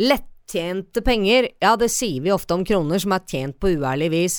Lettjente 0.00 1.02
penger, 1.04 1.50
ja 1.60 1.74
det 1.76 1.90
sier 1.92 2.22
vi 2.24 2.32
ofte 2.32 2.54
om 2.56 2.64
kroner 2.64 2.98
som 3.02 3.12
er 3.12 3.26
tjent 3.28 3.58
på 3.60 3.74
uærlig 3.76 4.08
vis. 4.12 4.38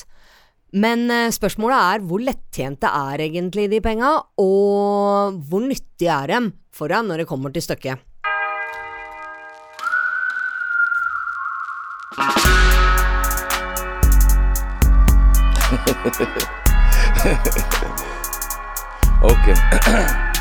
Men 0.74 1.06
eh, 1.10 1.30
spørsmålet 1.30 1.78
er 1.78 2.02
hvor 2.08 2.18
lettjente 2.18 2.90
er 2.90 3.22
egentlig 3.28 3.68
de 3.70 3.78
penga, 3.82 4.16
og 4.42 5.38
hvor 5.46 5.62
nyttige 5.62 6.10
er 6.10 6.26
dem 6.34 6.50
for 6.74 6.90
deg 6.90 7.06
når 7.06 7.22
det 7.22 7.28
kommer 7.30 7.54
til 7.54 7.62
stykket? 7.62 8.02
Ok. 19.24 19.46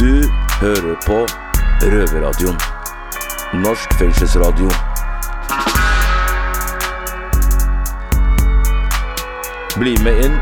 Du 0.00 0.12
hører 0.60 0.96
på 1.06 1.49
Røverradioen. 1.80 2.56
Norsk 3.56 3.94
fengselsradio. 3.96 4.68
Bli 9.80 9.94
med 10.04 10.20
inn. 10.26 10.34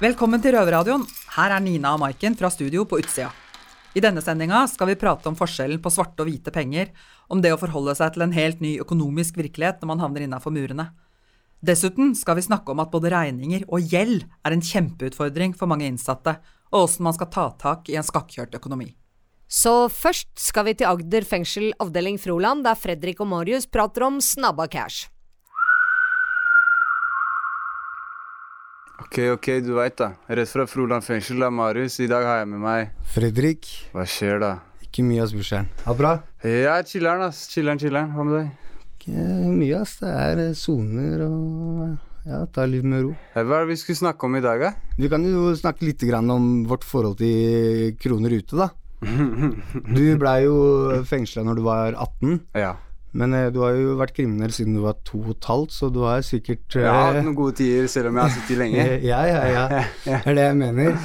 Velkommen 0.00 0.42
til 0.42 0.56
Røverradioen. 0.58 1.06
Her 1.36 1.54
er 1.54 1.62
Nina 1.62 1.94
og 1.94 2.02
Maiken 2.02 2.34
fra 2.34 2.50
studio 2.50 2.88
på 2.90 2.98
utsida. 2.98 3.30
I 3.90 4.02
denne 4.02 4.22
sendinga 4.22 4.62
skal 4.70 4.92
vi 4.92 4.98
prate 4.98 5.26
om 5.26 5.36
forskjellen 5.38 5.80
på 5.82 5.90
svarte 5.90 6.22
og 6.22 6.30
hvite 6.30 6.52
penger, 6.54 6.92
om 7.26 7.40
det 7.42 7.50
å 7.50 7.58
forholde 7.58 7.96
seg 7.98 8.14
til 8.14 8.22
en 8.22 8.34
helt 8.36 8.62
ny 8.62 8.76
økonomisk 8.82 9.40
virkelighet 9.40 9.82
når 9.82 9.90
man 9.90 10.04
havner 10.04 10.26
innafor 10.26 10.54
murene. 10.54 10.92
Dessuten 11.60 12.14
skal 12.16 12.38
vi 12.38 12.46
snakke 12.46 12.72
om 12.72 12.80
at 12.80 12.92
både 12.92 13.10
regninger 13.12 13.66
og 13.68 13.82
gjeld 13.90 14.22
er 14.46 14.54
en 14.54 14.64
kjempeutfordring 14.64 15.56
for 15.58 15.68
mange 15.68 15.90
innsatte, 15.90 16.38
og 16.70 16.86
åssen 16.86 17.04
man 17.04 17.16
skal 17.16 17.32
ta 17.34 17.50
tak 17.58 17.90
i 17.90 17.98
en 17.98 18.06
skakkjørt 18.06 18.54
økonomi. 18.56 18.92
Så 19.50 19.90
først 19.90 20.30
skal 20.38 20.68
vi 20.68 20.76
til 20.78 20.86
Agder 20.86 21.26
fengsel 21.26 21.72
avdeling 21.82 22.20
Froland, 22.22 22.62
der 22.62 22.78
Fredrik 22.78 23.18
og 23.20 23.32
Marius 23.32 23.66
prater 23.66 24.06
om 24.06 24.22
snabba 24.22 24.68
cash. 24.70 25.10
Ok, 29.00 29.16
ok, 29.34 29.46
du 29.64 29.72
veit 29.78 29.96
da. 29.98 30.10
Rett 30.28 30.50
fra 30.50 30.66
Froland 30.68 31.04
fengsel, 31.04 31.40
er 31.42 31.52
Marius. 31.54 31.96
I 32.04 32.08
dag 32.10 32.24
har 32.26 32.42
jeg 32.42 32.50
med 32.52 32.60
meg 32.62 32.90
Fredrik. 33.14 33.68
Hva 33.94 34.04
skjer, 34.08 34.40
da? 34.42 34.50
Ikke 34.84 35.04
mye, 35.06 35.22
ass, 35.24 35.32
brorsan. 35.34 35.68
Ha 35.86 35.94
det 35.94 35.98
bra? 36.02 36.12
Ja, 36.44 36.76
chiller'n, 36.86 37.24
ass. 37.28 37.46
Chiller'n, 37.52 37.80
chiller'n. 37.80 38.12
Hva 38.14 38.26
med 38.28 38.36
deg? 38.36 38.50
Ikke 39.00 39.24
mye, 39.56 39.80
ass. 39.80 39.96
Det 40.02 40.12
er 40.12 40.42
eh, 40.44 40.52
soner 40.58 41.24
og 41.26 42.28
ja, 42.28 42.42
ta 42.52 42.66
livet 42.68 42.90
med 42.92 43.06
ro. 43.06 43.14
Hva 43.32 43.44
er 43.62 43.64
det 43.64 43.72
vi 43.72 43.78
skulle 43.80 44.02
snakke 44.02 44.28
om 44.28 44.36
i 44.36 44.44
dag, 44.44 44.66
da? 44.68 44.74
Vi 45.00 45.10
kan 45.12 45.24
jo 45.24 45.48
snakke 45.58 45.88
litt 45.88 46.04
grann 46.06 46.30
om 46.34 46.50
vårt 46.68 46.84
forhold 46.86 47.16
til 47.22 47.96
kroner 48.02 48.36
ute, 48.36 48.60
da. 48.60 48.68
Du 49.96 50.02
blei 50.20 50.42
jo 50.44 50.56
fengsla 51.08 51.46
når 51.46 51.56
du 51.56 51.64
var 51.64 51.96
18, 51.96 52.36
Ja. 52.60 52.74
Men 53.12 53.34
eh, 53.34 53.48
du 53.50 53.60
har 53.64 53.74
jo 53.74 53.96
vært 53.98 54.14
kriminell 54.16 54.52
siden 54.54 54.76
du 54.78 54.82
var 54.84 54.96
to 55.04 55.18
og 55.24 55.32
et 55.34 55.48
halvt, 55.50 55.72
så 55.74 55.88
du 55.92 56.00
har 56.06 56.22
sikkert 56.26 56.76
Jeg 56.78 56.86
har 56.86 57.08
hatt 57.10 57.18
eh, 57.20 57.26
noen 57.26 57.36
gode 57.38 57.56
tider, 57.58 57.88
selv 57.90 58.10
om 58.12 58.20
jeg 58.20 58.28
har 58.28 58.34
sittet 58.36 58.60
lenge. 58.60 58.86
Ja, 59.10 59.20
ja, 59.26 59.40
ja. 59.50 59.84
Det 60.04 60.18
er 60.20 60.34
det 60.38 60.46
jeg 60.48 60.58
mener. 60.60 60.98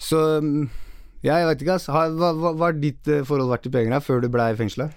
Så 0.00 0.20
mm, 0.44 0.64
ja, 1.24 1.38
jeg 1.40 1.48
veit 1.50 1.62
ikke, 1.64 1.76
ass. 1.78 1.86
Har- 1.92 2.12
Hva 2.16 2.32
hva- 2.36 2.54
hva 2.56 2.68
har 2.70 2.76
ditt 2.80 3.08
eh, 3.08 3.22
forhold 3.28 3.50
vært 3.52 3.64
til 3.68 3.74
penger 3.74 3.96
da, 3.96 4.02
før 4.04 4.20
du 4.24 4.28
blei 4.32 4.50
i 4.52 4.90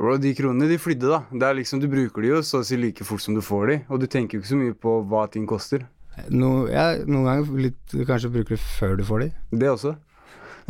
Bro, 0.00 0.14
de 0.16 0.30
kronene, 0.32 0.64
de 0.70 0.78
flydde, 0.80 1.10
da. 1.12 1.18
Det 1.28 1.44
er 1.44 1.56
liksom, 1.58 1.80
Du 1.82 1.88
bruker 1.92 2.22
de 2.24 2.28
jo 2.32 2.38
så 2.40 2.62
å 2.62 2.64
si 2.64 2.78
like 2.80 3.04
fort 3.04 3.20
som 3.20 3.34
du 3.36 3.42
får 3.44 3.66
de, 3.68 3.74
og 3.92 4.00
du 4.00 4.06
tenker 4.08 4.38
jo 4.38 4.40
ikke 4.40 4.48
så 4.54 4.56
mye 4.56 4.72
på 4.80 4.94
hva 5.10 5.26
ting 5.28 5.44
koster. 5.46 5.84
No, 6.32 6.64
ja, 6.72 6.94
noen 7.04 7.26
ganger 7.28 7.60
litt, 7.66 7.80
du 7.92 8.04
kanskje 8.08 8.30
bruker 8.32 8.56
det 8.56 8.62
før 8.78 8.96
du 8.96 9.04
får 9.04 9.26
de. 9.26 9.28
Det 9.60 9.68
også. 9.68 9.92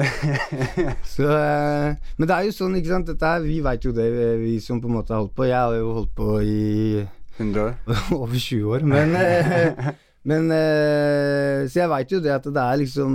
Så, 1.15 1.27
eh, 1.27 2.13
men 2.19 2.29
det 2.29 2.37
er 2.37 2.49
jo 2.49 2.57
sånn, 2.57 2.77
ikke 2.79 2.93
sant. 2.93 3.15
Her, 3.23 3.41
vi 3.45 3.61
veit 3.65 3.87
jo 3.87 3.95
det, 3.97 4.11
vi 4.43 4.59
som 4.65 4.81
på 4.83 4.91
en 4.91 4.99
måte 5.01 5.15
har 5.15 5.25
holdt 5.25 5.35
på. 5.39 5.49
Jeg 5.49 5.59
har 5.59 5.79
jo 5.79 5.97
holdt 6.01 6.15
på 6.19 6.37
i 6.45 6.61
100 7.41 7.67
år. 7.67 7.75
over 8.23 8.37
20 8.37 8.71
år. 8.75 8.87
Men, 8.87 9.15
eh, 9.19 9.91
men 10.31 10.51
eh, 10.53 11.67
Så 11.71 11.81
jeg 11.81 11.93
veit 11.95 12.13
jo 12.13 12.21
det 12.21 12.35
at 12.35 12.45
det 12.45 12.61
er 12.61 12.77
liksom 12.83 13.15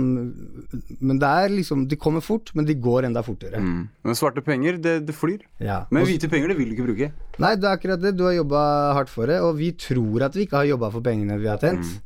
Men 0.98 1.20
det 1.22 1.28
er 1.28 1.52
liksom 1.52 1.84
De 1.86 1.98
kommer 2.00 2.24
fort, 2.24 2.50
men 2.58 2.66
de 2.66 2.74
går 2.74 3.06
enda 3.06 3.22
fortere. 3.26 3.60
Mm. 3.62 3.86
Men 4.04 4.18
svarte 4.18 4.42
penger, 4.44 4.80
det, 4.82 4.96
det 5.06 5.14
flyr. 5.14 5.44
Ja. 5.62 5.84
Men 5.90 6.08
hvite 6.08 6.30
penger, 6.32 6.50
det 6.50 6.58
vil 6.58 6.72
du 6.72 6.76
ikke 6.76 6.88
bruke. 6.90 7.12
Nei, 7.42 7.54
det 7.54 7.68
er 7.68 7.78
akkurat 7.78 8.02
det. 8.02 8.16
Du 8.18 8.26
har 8.26 8.34
jobba 8.38 8.64
hardt 8.98 9.12
for 9.12 9.30
det, 9.30 9.38
og 9.44 9.56
vi 9.60 9.70
tror 9.78 10.26
at 10.26 10.36
vi 10.36 10.48
ikke 10.48 10.62
har 10.62 10.74
jobba 10.74 10.90
for 10.94 11.04
pengene 11.04 11.38
vi 11.42 11.50
har 11.50 11.62
tjent. 11.62 11.96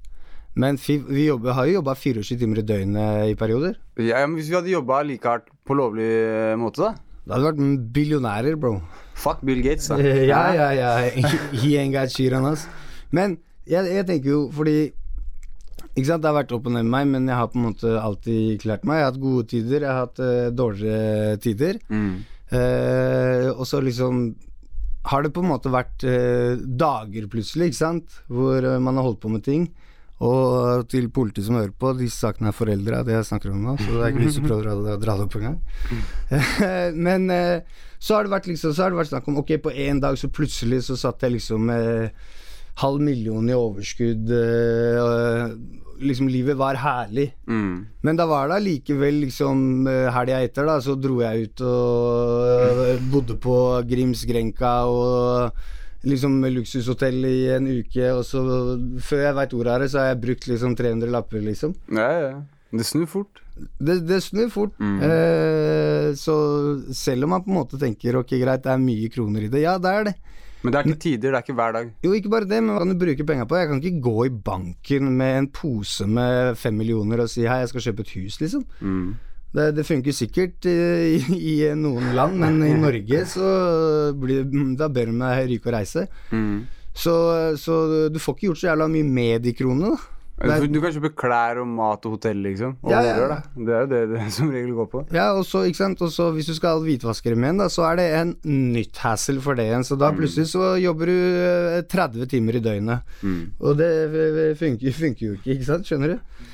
Men 0.59 0.79
vi 0.81 1.27
jobber, 1.29 1.53
har 1.55 1.69
jo 1.69 1.79
jobba 1.79 1.95
24 1.95 2.39
timer 2.41 2.61
i 2.63 2.67
døgnet 2.67 3.31
i 3.31 3.37
perioder. 3.39 3.77
Ja, 4.03 4.25
men 4.27 4.37
Hvis 4.39 4.51
vi 4.51 4.57
hadde 4.59 4.73
jobba 4.73 5.03
like 5.07 5.29
hardt 5.29 5.47
på 5.67 5.77
lovlig 5.79 6.09
eh, 6.11 6.57
måte, 6.59 6.83
da? 6.83 6.95
Da 7.27 7.37
hadde 7.37 7.53
vi 7.55 7.69
vært 7.69 7.93
billionærer, 7.95 8.57
bro. 8.59 8.81
Fuck 9.15 9.45
Bill 9.47 9.63
Gates, 9.63 9.91
da. 9.93 10.01
Eh, 10.01 10.25
Ja, 10.27 10.51
ja, 10.57 10.71
ja. 10.75 10.91
He 11.61 11.77
ain't 11.79 11.95
got 11.95 12.11
shit 12.11 12.33
on 12.33 12.49
us. 12.51 12.67
Men 13.11 13.39
jeg, 13.69 13.87
jeg 13.87 14.07
tenker 14.09 14.31
jo 14.33 14.41
fordi 14.55 14.91
Ikke 15.95 16.07
sant, 16.07 16.23
det 16.23 16.31
har 16.31 16.39
vært 16.39 16.53
opp 16.55 16.67
og 16.67 16.75
ned 16.75 16.87
med 16.87 16.93
meg, 16.95 17.09
men 17.11 17.31
jeg 17.31 17.37
har 17.37 17.49
på 17.51 17.59
en 17.59 17.67
måte 17.67 17.95
alltid 17.99 18.61
klart 18.63 18.85
meg. 18.87 19.01
Jeg 19.01 19.05
har 19.05 19.11
hatt 19.11 19.23
gode 19.23 19.47
tider, 19.51 19.83
jeg 19.83 19.91
har 19.91 20.05
hatt 20.05 20.21
uh, 20.23 20.51
dårligere 20.55 21.41
tider. 21.43 21.81
Mm. 21.91 22.13
Uh, 22.51 23.49
og 23.57 23.67
så 23.67 23.81
liksom 23.83 24.23
har 25.11 25.25
det 25.25 25.33
på 25.35 25.43
en 25.43 25.51
måte 25.51 25.73
vært 25.73 26.05
uh, 26.07 26.55
dager 26.63 27.27
plutselig, 27.33 27.71
ikke 27.71 27.81
sant, 27.81 28.21
hvor 28.31 28.63
eh, 28.63 28.79
man 28.83 29.01
har 29.01 29.09
holdt 29.09 29.21
på 29.23 29.33
med 29.33 29.43
ting. 29.47 29.67
Og 30.21 30.83
til 30.93 31.07
politiet 31.17 31.47
som 31.47 31.57
hører 31.57 31.73
på, 31.73 31.95
disse 31.97 32.21
sakene 32.21 32.51
er 32.51 32.57
foreldre 32.57 32.99
av 33.01 33.07
det 33.09 33.15
jeg 33.15 33.29
snakker 33.31 33.55
om 33.55 33.63
nå, 33.65 33.77
så 33.81 33.95
det 33.95 34.03
er 34.03 34.11
ikke 34.13 34.25
lyst 34.27 34.37
til 34.37 34.45
å 34.45 34.51
prøve 34.51 34.75
å 34.75 34.83
dra, 34.85 34.97
dra 35.01 35.15
det 35.17 35.25
opp 35.25 35.37
engang. 35.39 35.57
Men 37.09 37.31
eh, 37.33 37.79
så 38.01 38.19
har 38.19 38.27
det 38.27 38.35
vært 38.35 38.51
liksom 38.51 38.75
Så 38.77 38.85
har 38.85 38.93
det 38.93 39.01
vært 39.01 39.11
snakk 39.13 39.27
om 39.29 39.41
Ok, 39.41 39.55
på 39.65 39.73
én 39.73 39.99
dag 40.01 40.17
så 40.21 40.31
plutselig 40.33 40.83
så 40.87 40.97
satt 41.01 41.25
jeg 41.25 41.39
liksom 41.39 41.67
med 41.69 42.13
halv 42.81 43.03
million 43.05 43.49
i 43.51 43.57
overskudd. 43.57 44.31
eh, 44.33 45.51
liksom 46.01 46.29
livet 46.33 46.57
var 46.57 46.79
herlig. 46.81 47.27
Mm. 47.49 47.87
Men 48.03 48.17
da 48.17 48.27
var 48.29 48.49
det 48.49 48.61
allikevel 48.61 49.21
liksom 49.27 49.87
eh, 49.91 50.09
helga 50.15 50.41
etter, 50.47 50.69
da, 50.69 50.79
så 50.81 50.97
dro 50.97 51.21
jeg 51.21 51.49
ut 51.51 51.65
og 51.67 52.87
eh, 52.87 53.03
bodde 53.13 53.37
på 53.41 53.57
Grims 53.89 54.25
Grenka 54.29 54.73
og 54.89 55.61
liksom 56.07 56.39
luksushotell 56.55 57.27
i 57.29 57.51
en 57.57 57.69
uke, 57.81 58.07
og 58.15 58.25
så 58.29 58.41
før 59.05 59.27
jeg 59.27 59.37
veit 59.37 59.59
ordet 59.59 59.75
av 59.75 59.85
det, 59.85 59.91
så 59.93 60.01
har 60.03 60.11
jeg 60.13 60.23
brukt 60.25 60.49
liksom 60.49 60.79
300 60.79 61.13
lapper, 61.13 61.45
liksom. 61.45 61.77
Ja, 61.93 62.09
ja. 62.25 62.33
Det 62.71 62.87
snur 62.87 63.09
fort. 63.11 63.41
Det, 63.83 63.97
det 64.07 64.21
snur 64.23 64.51
fort. 64.53 64.77
Eh, 64.79 66.13
så 66.17 66.35
selv 66.95 67.27
om 67.27 67.35
man 67.35 67.43
på 67.43 67.51
en 67.51 67.59
måte 67.59 67.81
tenker 67.81 68.21
ok, 68.21 68.37
greit, 68.39 68.63
det 68.65 68.71
er 68.73 68.83
mye 68.83 69.11
kroner 69.11 69.47
i 69.47 69.51
det, 69.53 69.65
ja, 69.65 69.75
det 69.83 69.91
er 69.91 70.07
det. 70.11 70.15
Men 70.61 70.75
det 70.75 70.79
er 70.79 70.89
ikke 70.91 71.01
tider, 71.01 71.33
det 71.33 71.39
er 71.39 71.45
ikke 71.45 71.57
hver 71.57 71.73
dag. 71.73 71.91
Jo, 72.05 72.13
ikke 72.15 72.33
bare 72.33 72.49
det, 72.49 72.59
men 72.61 72.75
hva 72.75 72.83
kan 72.83 72.93
du 72.93 73.01
bruke 73.01 73.27
penger 73.27 73.49
på? 73.49 73.57
Jeg 73.57 73.69
kan 73.71 73.81
ikke 73.81 74.05
gå 74.05 74.17
i 74.27 74.33
banken 74.51 75.09
med 75.17 75.39
en 75.39 75.49
pose 75.57 76.07
med 76.07 76.59
fem 76.61 76.77
millioner 76.77 77.25
og 77.25 77.31
si 77.33 77.47
hei, 77.49 77.63
jeg 77.63 77.73
skal 77.73 77.87
kjøpe 77.89 78.05
et 78.05 78.15
hus, 78.19 78.39
liksom. 78.43 78.67
Mm. 78.85 79.11
Det, 79.51 79.65
det 79.75 79.83
funker 79.89 80.15
sikkert 80.15 80.67
eh, 80.71 81.17
i, 81.35 81.57
i 81.57 81.57
noen 81.75 82.13
land, 82.15 82.37
men 82.39 82.61
i 82.63 82.75
Norge 82.87 83.25
så 83.27 83.49
blir 84.15 84.45
Da 84.79 84.87
ber 84.93 85.11
de 85.11 85.17
meg 85.25 85.49
ryke 85.51 85.71
og 85.73 85.77
reise. 85.81 86.07
Mm. 86.31 86.61
Så, 86.95 87.13
så 87.59 87.83
du 88.11 88.19
får 88.23 88.35
ikke 88.37 88.49
gjort 88.51 88.61
så 88.63 88.71
jævla 88.73 88.89
mye 88.91 89.07
med 89.07 89.45
de 89.47 89.53
kronene, 89.57 89.95
da. 89.95 90.17
Er- 90.41 90.65
Du 90.73 90.79
kan 90.81 90.89
kjøpe 90.95 91.11
klær 91.21 91.59
og 91.61 91.67
mat 91.69 92.07
og 92.09 92.15
hotell, 92.15 92.39
liksom. 92.47 92.71
Og 92.81 92.91
Ja, 92.95 93.03
ja, 93.05 93.27
da. 93.29 93.37
Det 93.55 93.75
er 93.77 93.83
jo 93.85 93.89
det 93.91 93.99
det 94.15 94.23
som 94.39 94.49
regel 94.55 94.71
går 94.79 94.87
på. 94.89 95.03
Ja, 95.13 95.27
og 95.37 95.45
så, 95.45 95.67
ikke 95.69 95.77
sant, 95.83 96.01
og 96.07 96.09
så 96.15 96.31
hvis 96.33 96.49
du 96.49 96.55
skal 96.57 96.79
ha 96.79 96.85
hvitvaskere 96.87 97.37
med 97.37 97.61
da, 97.61 97.67
så 97.69 97.85
er 97.91 97.99
det 98.01 98.07
en 98.23 98.33
nytt 98.73 99.03
hassle 99.05 99.37
for 99.45 99.59
det 99.59 99.67
igjen. 99.69 99.85
Så 99.85 99.99
da 100.01 100.09
plutselig 100.17 100.49
så 100.55 100.71
jobber 100.81 101.13
du 101.13 101.19
eh, 101.19 101.83
30 101.93 102.25
timer 102.33 102.57
i 102.57 102.65
døgnet. 102.65 103.13
Og 103.61 103.77
det 103.83 103.91
funker, 104.63 104.97
funker 104.97 105.27
jo 105.29 105.37
ikke, 105.37 105.59
ikke 105.59 105.69
sant, 105.69 105.85
skjønner 105.91 106.15
du? 106.17 106.49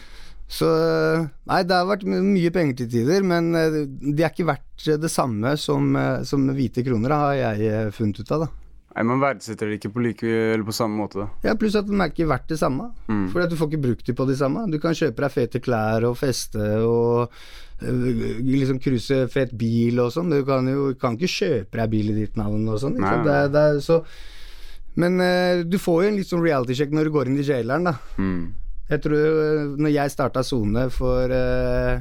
Så 0.47 0.67
Nei, 1.47 1.63
det 1.67 1.75
har 1.75 1.89
vært 1.89 2.07
mye 2.07 2.53
penger 2.55 2.83
til 2.83 2.93
tider, 2.93 3.25
men 3.27 3.51
eh, 3.59 3.81
de 3.89 4.23
er 4.23 4.31
ikke 4.31 4.47
verdt 4.47 4.87
det 5.03 5.11
samme 5.11 5.57
som, 5.59 5.91
eh, 5.99 6.23
som 6.29 6.47
hvite 6.55 6.85
kroner, 6.87 7.15
har 7.15 7.35
jeg 7.41 7.67
eh, 7.73 7.91
funnet 7.95 8.23
ut 8.23 8.33
av, 8.37 8.47
da. 8.47 8.49
Nei, 8.97 9.05
Man 9.11 9.21
verdsetter 9.21 9.69
det 9.69 9.81
ikke 9.81 9.93
på, 9.97 10.05
like, 10.07 10.31
eller 10.55 10.65
på 10.65 10.75
samme 10.77 11.03
måte. 11.03 11.25
da 11.25 11.51
Ja, 11.51 11.57
Pluss 11.59 11.77
at 11.77 11.89
de 11.91 11.99
er 11.99 12.13
ikke 12.13 12.29
verdt 12.31 12.49
det 12.49 12.61
samme. 12.63 12.93
Mm. 13.11 13.27
At 13.35 13.53
du 13.53 13.59
får 13.59 13.73
ikke 13.73 13.85
brukt 13.89 14.07
dem 14.07 14.17
på 14.17 14.29
de 14.31 14.39
samme. 14.39 14.65
Du 14.73 14.79
kan 14.81 14.97
kjøpe 14.97 15.27
deg 15.27 15.35
fete 15.35 15.61
klær 15.61 16.07
og 16.09 16.17
feste 16.21 16.71
og 16.87 17.35
liksom 17.77 18.79
cruise 18.81 19.19
fet 19.29 19.51
bil 19.59 20.01
og 20.01 20.15
sånn. 20.15 20.33
Du 20.33 20.47
kan 20.49 20.65
jo 20.71 20.95
kan 20.97 21.19
ikke 21.19 21.29
kjøpe 21.29 21.83
deg 21.83 21.93
bil 21.93 22.15
i 22.15 22.17
ditt 22.23 22.39
navn 22.41 22.65
og 22.73 22.81
sånn. 22.81 22.97
Men 24.97 25.21
uh, 25.21 25.61
du 25.61 25.77
får 25.77 25.99
jo 26.03 26.09
en 26.09 26.17
litt 26.17 26.31
sånn 26.31 26.41
reality-sjekk 26.41 26.95
når 26.97 27.09
du 27.09 27.13
går 27.19 27.29
inn 27.29 27.43
i 27.43 27.45
jaileren, 27.45 27.91
da. 27.91 27.99
Mm. 28.17 28.55
Jeg 28.89 29.03
tror 29.03 29.17
øh, 29.19 29.79
når 29.79 29.91
jeg 29.91 30.11
starta 30.11 30.43
sone 30.47 30.91
for 30.95 31.25
uh, 31.25 31.99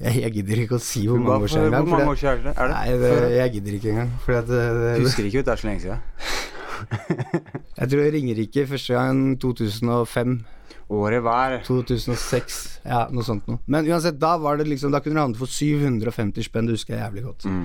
Jeg, 0.00 0.16
jeg 0.24 0.32
gidder 0.32 0.62
ikke 0.64 0.78
å 0.78 0.82
si 0.82 1.04
hvor 1.06 1.22
mange 1.22 1.46
år 1.46 1.52
siden 1.54 1.76
Hvor 1.76 1.86
mange 1.92 2.10
år 2.10 2.18
siden 2.18 2.50
er 2.50 2.58
det? 2.58 2.72
Nei, 2.74 2.98
det, 3.02 3.12
jeg 3.36 3.52
gidder 3.58 3.78
ikke 3.78 3.92
engang. 3.94 4.10
Fordi 4.24 4.38
at 4.38 4.50
det, 4.50 4.90
husker 5.04 5.28
ikke, 5.30 5.38
ut, 5.44 5.46
det 5.46 5.54
er 5.54 5.62
så 5.62 5.68
lenge 5.70 5.84
siden. 5.86 6.02
jeg 7.80 7.90
tror 7.92 8.12
Ringerike 8.16 8.66
første 8.70 8.94
gang 8.98 9.22
2005. 9.42 10.36
Året 10.96 11.22
hver. 11.26 11.56
2006, 11.66 12.58
ja, 12.86 13.00
noe 13.10 13.26
sånt 13.26 13.48
noe. 13.50 13.58
Men 13.66 13.88
uansett, 13.90 14.20
da 14.22 14.36
var 14.38 14.60
det 14.60 14.68
liksom 14.70 14.92
Da 14.94 15.00
kunne 15.02 15.18
du 15.18 15.22
handle 15.24 15.40
for 15.40 15.50
750 15.50 16.46
spenn, 16.46 16.68
det 16.68 16.76
husker 16.76 16.94
jeg 16.94 17.02
jævlig 17.02 17.24
godt. 17.26 17.46
mm. 17.50 17.64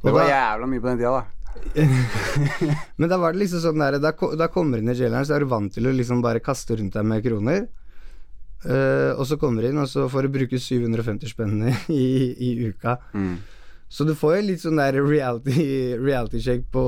Det 0.00 0.12
var 0.12 0.24
da- 0.24 0.32
jævla 0.32 0.66
mye 0.68 0.80
på 0.80 0.88
den 0.88 0.98
tida, 1.00 1.10
da. 1.12 1.39
Men 2.98 3.10
da 3.10 3.18
var 3.20 3.34
det 3.34 3.42
liksom 3.42 3.62
sånn 3.62 3.82
der 3.82 3.98
Da, 4.02 4.12
da 4.38 4.48
kommer 4.50 4.78
du 4.78 4.84
inn 4.84 4.92
i 4.92 4.96
jaileren, 4.96 5.26
så 5.26 5.36
er 5.36 5.44
du 5.44 5.50
vant 5.50 5.72
til 5.74 5.86
å 5.86 5.94
liksom 5.94 6.22
bare 6.24 6.42
kaste 6.44 6.78
rundt 6.78 6.96
deg 6.96 7.06
med 7.06 7.22
kroner. 7.24 7.68
Uh, 8.60 9.16
og 9.16 9.24
så 9.24 9.38
kommer 9.40 9.64
du 9.64 9.70
inn, 9.70 9.80
og 9.80 9.88
så 9.88 10.04
får 10.12 10.26
du 10.26 10.34
bruke 10.34 10.60
750 10.60 11.32
spenn 11.32 11.62
i, 11.88 12.04
i 12.36 12.50
uka. 12.68 12.98
Mm. 13.16 13.38
Så 13.90 14.06
du 14.06 14.12
får 14.14 14.36
jo 14.36 14.46
litt 14.46 14.62
sånn 14.62 14.78
der 14.78 15.00
reality, 15.02 15.62
reality 15.98 16.38
check 16.44 16.68
på 16.70 16.82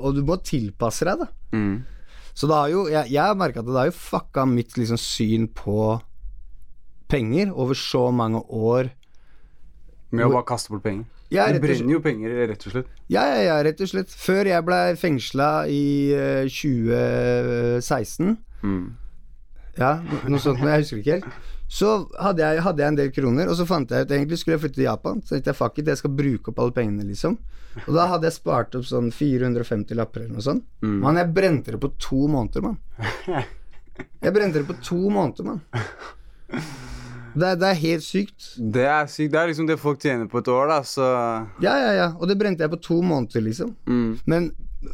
Og 0.00 0.14
du 0.16 0.22
må 0.24 0.38
tilpasse 0.40 1.04
deg, 1.04 1.20
da. 1.20 1.26
Mm. 1.52 1.74
Så 2.32 2.48
det 2.48 2.56
har 2.56 2.70
jo 2.72 2.84
Jeg, 2.88 3.10
jeg 3.12 3.20
har 3.20 3.36
merka 3.36 3.60
at 3.60 3.68
det 3.68 3.76
har 3.76 3.90
jo 3.90 3.98
fucka 3.98 4.46
mitt 4.48 4.78
liksom 4.80 5.00
syn 5.02 5.44
på 5.52 5.98
penger 7.08 7.52
over 7.52 7.76
så 7.76 8.08
mange 8.12 8.40
år. 8.48 8.90
Med 10.12 10.28
å 10.28 10.32
bare 10.32 10.48
kaste 10.48 10.72
bort 10.72 10.84
penger. 10.84 11.06
Du 11.52 11.60
brenner 11.60 11.92
jo 11.92 12.00
penger, 12.04 12.34
rett 12.48 12.62
og 12.66 12.72
slett. 12.72 12.88
Ja, 13.12 13.24
ja, 13.28 13.40
ja, 13.44 13.56
rett 13.66 13.80
og 13.84 13.90
slett. 13.90 14.12
Før 14.16 14.48
jeg 14.48 14.64
ble 14.64 14.80
fengsla 15.00 15.50
i 15.68 15.84
uh, 16.16 16.44
2016 16.48 18.36
Mm. 18.58 18.96
Ja, 19.78 20.00
noe 20.26 20.40
sånt, 20.42 20.58
men 20.58 20.72
jeg 20.72 20.82
husker 20.82 20.98
ikke 20.98 21.18
helt. 21.20 21.52
Så 21.70 21.90
hadde 22.18 22.42
jeg, 22.42 22.62
hadde 22.64 22.82
jeg 22.82 22.90
en 22.90 22.98
del 22.98 23.10
kroner, 23.12 23.50
og 23.50 23.58
så 23.58 23.66
fant 23.68 23.92
jeg 23.92 24.06
ut 24.06 24.14
egentlig 24.16 24.38
skulle 24.40 24.56
jeg 24.56 24.62
flytte 24.64 24.78
til 24.80 24.88
Japan. 24.88 25.20
Så 25.22 25.36
tenkte 25.36 25.52
jeg 25.52 25.58
fuck 25.60 25.78
it, 25.78 25.90
jeg 25.92 26.00
skal 26.00 26.14
bruke 26.18 26.50
opp 26.50 26.62
alle 26.64 26.74
pengene, 26.74 27.04
liksom. 27.06 27.36
Og 27.84 27.92
da 27.94 28.08
hadde 28.10 28.26
jeg 28.26 28.38
spart 28.38 28.74
opp 28.78 28.88
sånn 28.88 29.12
450 29.14 29.98
lapper 29.98 30.24
eller 30.24 30.40
noe 30.40 30.46
sånt. 30.48 30.64
Mm. 30.82 30.96
Men 31.04 31.20
jeg 31.20 31.34
brente 31.36 31.76
det 31.76 31.80
på 31.84 31.92
to 32.00 32.24
måneder, 32.32 32.66
mann. 32.66 32.80
Jeg 34.22 34.30
brente 34.30 34.60
det 34.60 34.66
på 34.68 34.76
to 34.78 35.08
måneder, 35.10 35.42
mann. 35.42 36.62
Det, 37.34 37.54
det 37.60 37.68
er 37.72 37.80
helt 37.82 38.04
sykt. 38.06 38.52
Det 38.58 38.86
er 38.86 39.06
sykt. 39.10 39.32
Det 39.34 39.40
er 39.42 39.50
liksom 39.52 39.66
det 39.68 39.78
folk 39.82 40.00
tjener 40.00 40.28
på 40.30 40.38
et 40.42 40.48
år, 40.48 40.68
da, 40.72 40.80
så 40.86 41.08
Ja, 41.64 41.74
ja, 41.82 41.92
ja. 41.96 42.08
Og 42.18 42.28
det 42.30 42.38
brente 42.40 42.64
jeg 42.64 42.70
på 42.72 42.80
to 42.82 43.02
måneder, 43.02 43.42
liksom. 43.44 43.74
mm. 43.86 44.18
Men 44.26 44.50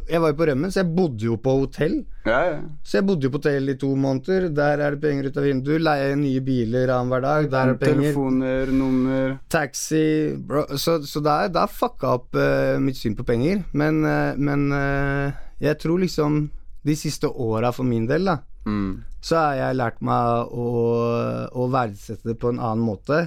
jeg 0.09 0.17
var 0.23 0.31
jo 0.33 0.37
på 0.39 0.47
rømmen, 0.49 0.71
så 0.73 0.81
jeg 0.81 0.95
bodde 0.97 1.27
jo 1.27 1.35
på 1.37 1.53
hotell. 1.61 1.99
Ja, 2.25 2.39
ja. 2.49 2.61
Så 2.83 2.97
jeg 2.99 3.05
bodde 3.07 3.27
jo 3.27 3.31
på 3.35 3.37
hotell 3.43 3.69
i 3.69 3.75
to 3.77 3.91
måneder. 4.01 4.47
Der 4.57 4.81
er 4.81 4.95
det 4.95 5.01
penger 5.03 5.27
ut 5.29 5.37
av 5.37 5.45
vinduet. 5.45 5.83
Leie 5.85 6.15
nye 6.17 6.41
biler 6.41 6.89
annenhver 6.95 7.21
dag. 7.21 7.51
Der 7.53 7.61
er 7.69 7.73
det 7.75 7.81
penger. 7.83 8.01
Telefoner, 8.07 8.73
nummer 8.73 9.35
Taxi 9.53 10.33
bro. 10.41 10.65
Så, 10.81 11.03
så 11.05 11.21
er- 11.21 11.53
det 11.53 11.67
fucka 11.71 12.15
opp 12.17 12.33
uh, 12.35 12.79
mitt 12.81 12.97
syn 12.97 13.15
på 13.19 13.27
penger. 13.29 13.61
Men, 13.77 14.01
uh, 14.09 14.33
men 14.41 14.71
uh, 14.73 15.37
jeg 15.61 15.77
tror 15.85 16.01
liksom 16.01 16.47
de 16.85 16.97
siste 16.97 17.29
åra 17.29 17.71
for 17.73 17.85
min 17.85 18.07
del, 18.09 18.25
da, 18.25 18.39
mm. 18.67 18.93
så 19.25 19.41
har 19.41 19.59
jeg 19.61 19.81
lært 19.81 20.01
meg 20.05 20.55
å, 20.55 20.69
å 21.53 21.67
verdsette 21.73 22.33
det 22.33 22.39
på 22.41 22.53
en 22.53 22.63
annen 22.63 22.85
måte. 22.85 23.27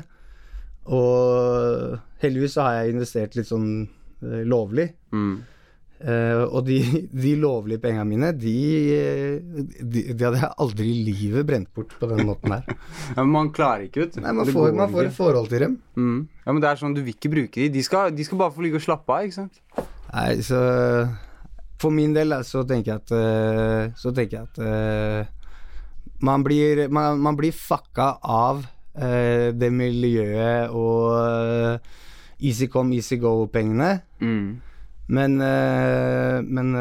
Og 0.87 1.97
heldigvis 2.23 2.57
så 2.57 2.67
har 2.67 2.79
jeg 2.79 2.95
investert 2.95 3.37
litt 3.37 3.49
sånn 3.49 3.69
uh, 3.85 4.41
lovlig. 4.47 4.89
Mm. 5.11 5.37
Uh, 5.97 6.43
og 6.53 6.61
de, 6.67 6.77
de 7.09 7.31
lovlige 7.41 7.81
pengene 7.81 8.05
mine, 8.05 8.29
de, 8.37 8.53
de, 9.81 10.03
de 10.13 10.27
hadde 10.27 10.43
jeg 10.43 10.51
aldri 10.61 10.91
i 10.93 11.05
livet 11.07 11.47
brent 11.49 11.71
bort 11.73 11.95
på 11.97 12.09
den 12.11 12.21
måten 12.27 12.53
her. 12.53 12.67
Ja, 13.15 13.23
men 13.23 13.33
man 13.33 13.51
klarer 13.55 13.87
ikke, 13.87 14.05
vet 14.05 14.17
du. 14.17 14.21
Nei, 14.21 14.35
man 14.37 14.51
får, 14.53 14.73
man 14.77 14.93
får 14.93 15.09
et 15.09 15.17
forhold 15.17 15.49
til 15.53 15.65
dem. 15.65 15.79
mm. 15.97 16.19
Ja, 16.45 16.53
men 16.53 16.63
det 16.63 16.69
er 16.69 16.79
sånn, 16.79 16.93
du 16.95 17.01
vil 17.01 17.17
ikke 17.17 17.33
bruke 17.33 17.63
de. 17.63 17.71
De 17.73 17.81
skal, 17.83 18.13
de 18.15 18.23
skal 18.27 18.39
bare 18.39 18.53
få 18.55 18.63
ligge 18.63 18.79
og 18.79 18.85
slappe 18.85 19.15
av, 19.15 19.25
ikke 19.25 19.39
sant? 19.41 19.57
Nei, 20.13 20.29
så 20.45 20.59
For 21.81 21.93
min 21.93 22.13
del 22.15 22.33
da, 22.33 22.41
så 22.45 22.63
tenker 22.67 22.93
jeg 22.93 23.03
at 23.03 23.13
eh, 23.17 23.83
Så 23.97 24.13
tenker 24.15 24.39
jeg 24.39 24.49
at 24.49 24.61
eh, 24.65 25.33
man, 26.25 26.41
blir, 26.45 26.87
man, 26.89 27.19
man 27.21 27.37
blir 27.37 27.53
fucka 27.53 28.15
av 28.25 28.63
eh, 28.97 29.53
det 29.53 29.69
miljøet 29.69 30.73
og 30.73 31.77
easy 32.41 32.65
come, 32.69 32.97
easy 32.97 33.19
go-pengene. 33.21 33.99
Mm. 34.21 34.47
Men, 35.07 35.37
men 35.39 36.73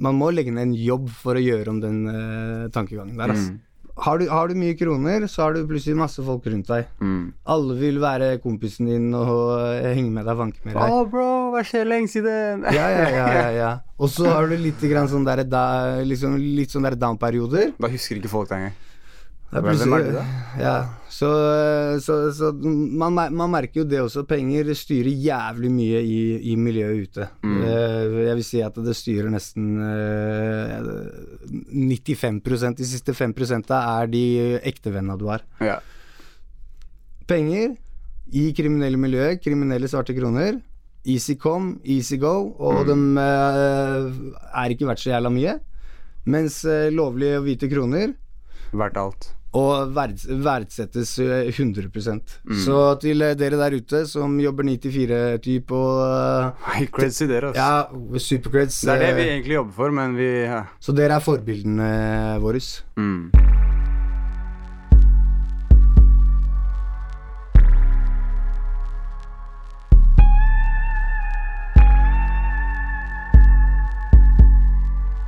man 0.00 0.16
må 0.16 0.30
legge 0.32 0.54
ned 0.54 0.70
en 0.70 0.78
jobb 0.78 1.10
for 1.12 1.36
å 1.36 1.42
gjøre 1.42 1.74
om 1.74 1.82
den 1.82 2.70
tankegangen 2.72 3.18
der. 3.18 3.34
Altså. 3.34 3.52
Mm. 3.52 3.65
Har, 3.96 4.20
du, 4.20 4.26
har 4.28 4.50
du 4.50 4.58
mye 4.60 4.76
kroner, 4.76 5.24
så 5.30 5.46
har 5.46 5.54
du 5.56 5.62
plutselig 5.68 5.96
masse 5.96 6.20
folk 6.24 6.44
rundt 6.52 6.68
deg. 6.68 6.88
Mm. 7.00 7.32
Alle 7.54 7.76
vil 7.80 8.00
være 8.02 8.34
kompisen 8.42 8.90
din 8.90 9.08
og 9.16 9.56
henge 9.86 10.10
med 10.12 10.28
deg, 10.28 10.36
vanke 10.36 10.60
med 10.68 10.76
Å, 10.76 10.88
oh, 10.98 11.04
bro, 11.08 11.28
hva 11.54 11.62
skjer 11.64 11.88
lenge 11.88 12.12
siden? 12.12 12.66
Ja, 12.76 12.90
ja, 12.92 13.06
ja, 13.14 13.28
ja, 13.38 13.46
ja. 13.56 13.70
Og 13.96 14.12
så 14.12 14.28
har 14.28 14.50
du 14.50 14.56
litt, 14.60 14.84
sånn 14.84 15.24
der, 15.24 15.46
da, 15.48 15.64
liksom, 16.04 16.36
litt 16.36 16.74
sånn 16.74 16.84
der 16.84 16.98
down-perioder. 17.00 17.72
Da 17.80 17.92
husker 17.92 18.20
ikke 18.20 18.32
folk 18.32 18.52
det 18.52 18.60
engang. 18.60 18.76
Det 19.46 19.60
er 19.60 19.62
Hvem 19.62 19.92
er 19.94 20.02
det 20.02 20.12
da? 20.16 20.22
Ja, 20.58 20.72
så, 21.08 21.28
så, 22.02 22.14
så 22.34 22.48
man, 22.52 23.14
man 23.14 23.50
merker 23.52 23.80
jo 23.80 23.84
det 23.88 24.00
også. 24.02 24.24
Penger 24.28 24.72
styrer 24.74 25.12
jævlig 25.22 25.70
mye 25.70 26.00
i, 26.02 26.16
i 26.50 26.56
miljøet 26.58 27.06
ute. 27.06 27.28
Mm. 27.46 27.60
Eh, 27.62 28.16
jeg 28.26 28.34
vil 28.40 28.44
si 28.48 28.60
at 28.66 28.80
det 28.84 28.96
styrer 28.98 29.30
nesten 29.32 29.68
eh, 29.86 30.90
95% 31.70 32.82
De 32.82 32.88
siste 32.90 33.14
5% 33.14 33.70
er 33.78 34.10
de 34.12 34.24
ektevennene 34.66 35.16
du 35.20 35.28
har. 35.30 35.46
Ja. 35.62 35.78
Penger 37.30 37.76
i 38.34 38.48
kriminelle 38.58 38.98
miljøer, 38.98 39.38
kriminelle 39.42 39.88
svarte 39.90 40.14
kroner. 40.18 40.58
Easy 41.06 41.36
come, 41.38 41.76
easy 41.86 42.18
go, 42.18 42.50
og 42.58 42.82
Mm. 42.82 42.86
de 42.90 43.22
eh, 43.22 44.12
er 44.58 44.74
ikke 44.74 44.88
verdt 44.90 45.04
så 45.06 45.14
jævla 45.14 45.30
mye. 45.30 45.58
Mens 46.26 46.64
lovlige 46.66 46.90
lovlige 46.90 47.38
hvite 47.46 47.68
kroner 47.70 48.16
Verdt 48.72 48.96
alt. 49.00 49.32
og 49.56 49.92
verd, 49.96 50.18
verdsettes 50.44 51.14
eh, 51.18 51.48
100 51.48 51.88
Mm. 52.44 52.58
Så 52.64 52.98
til 53.00 53.22
eh, 53.22 53.34
dere 53.38 53.56
der 53.56 53.76
ute 53.78 54.02
som 54.06 54.38
jobber 54.40 54.64
94-type 54.68 55.72
og 55.72 56.52
uh, 56.60 56.84
creds 56.92 57.16
til 57.22 57.30
dere, 57.30 57.54
altså. 57.54 57.62
Ja, 57.62 58.18
supercreds. 58.18 58.80
Det 58.80 58.92
er 58.92 59.06
det 59.06 59.16
vi 59.16 59.22
eh, 59.22 59.32
egentlig 59.36 59.54
jobber 59.54 59.72
for, 59.72 59.90
men 59.90 60.16
vi 60.16 60.28
ja. 60.44 60.64
Så 60.80 60.92
dere 60.92 61.16
er 61.16 61.24
forbildene 61.24 62.38
våre. 62.42 62.60
mm. 62.96 63.30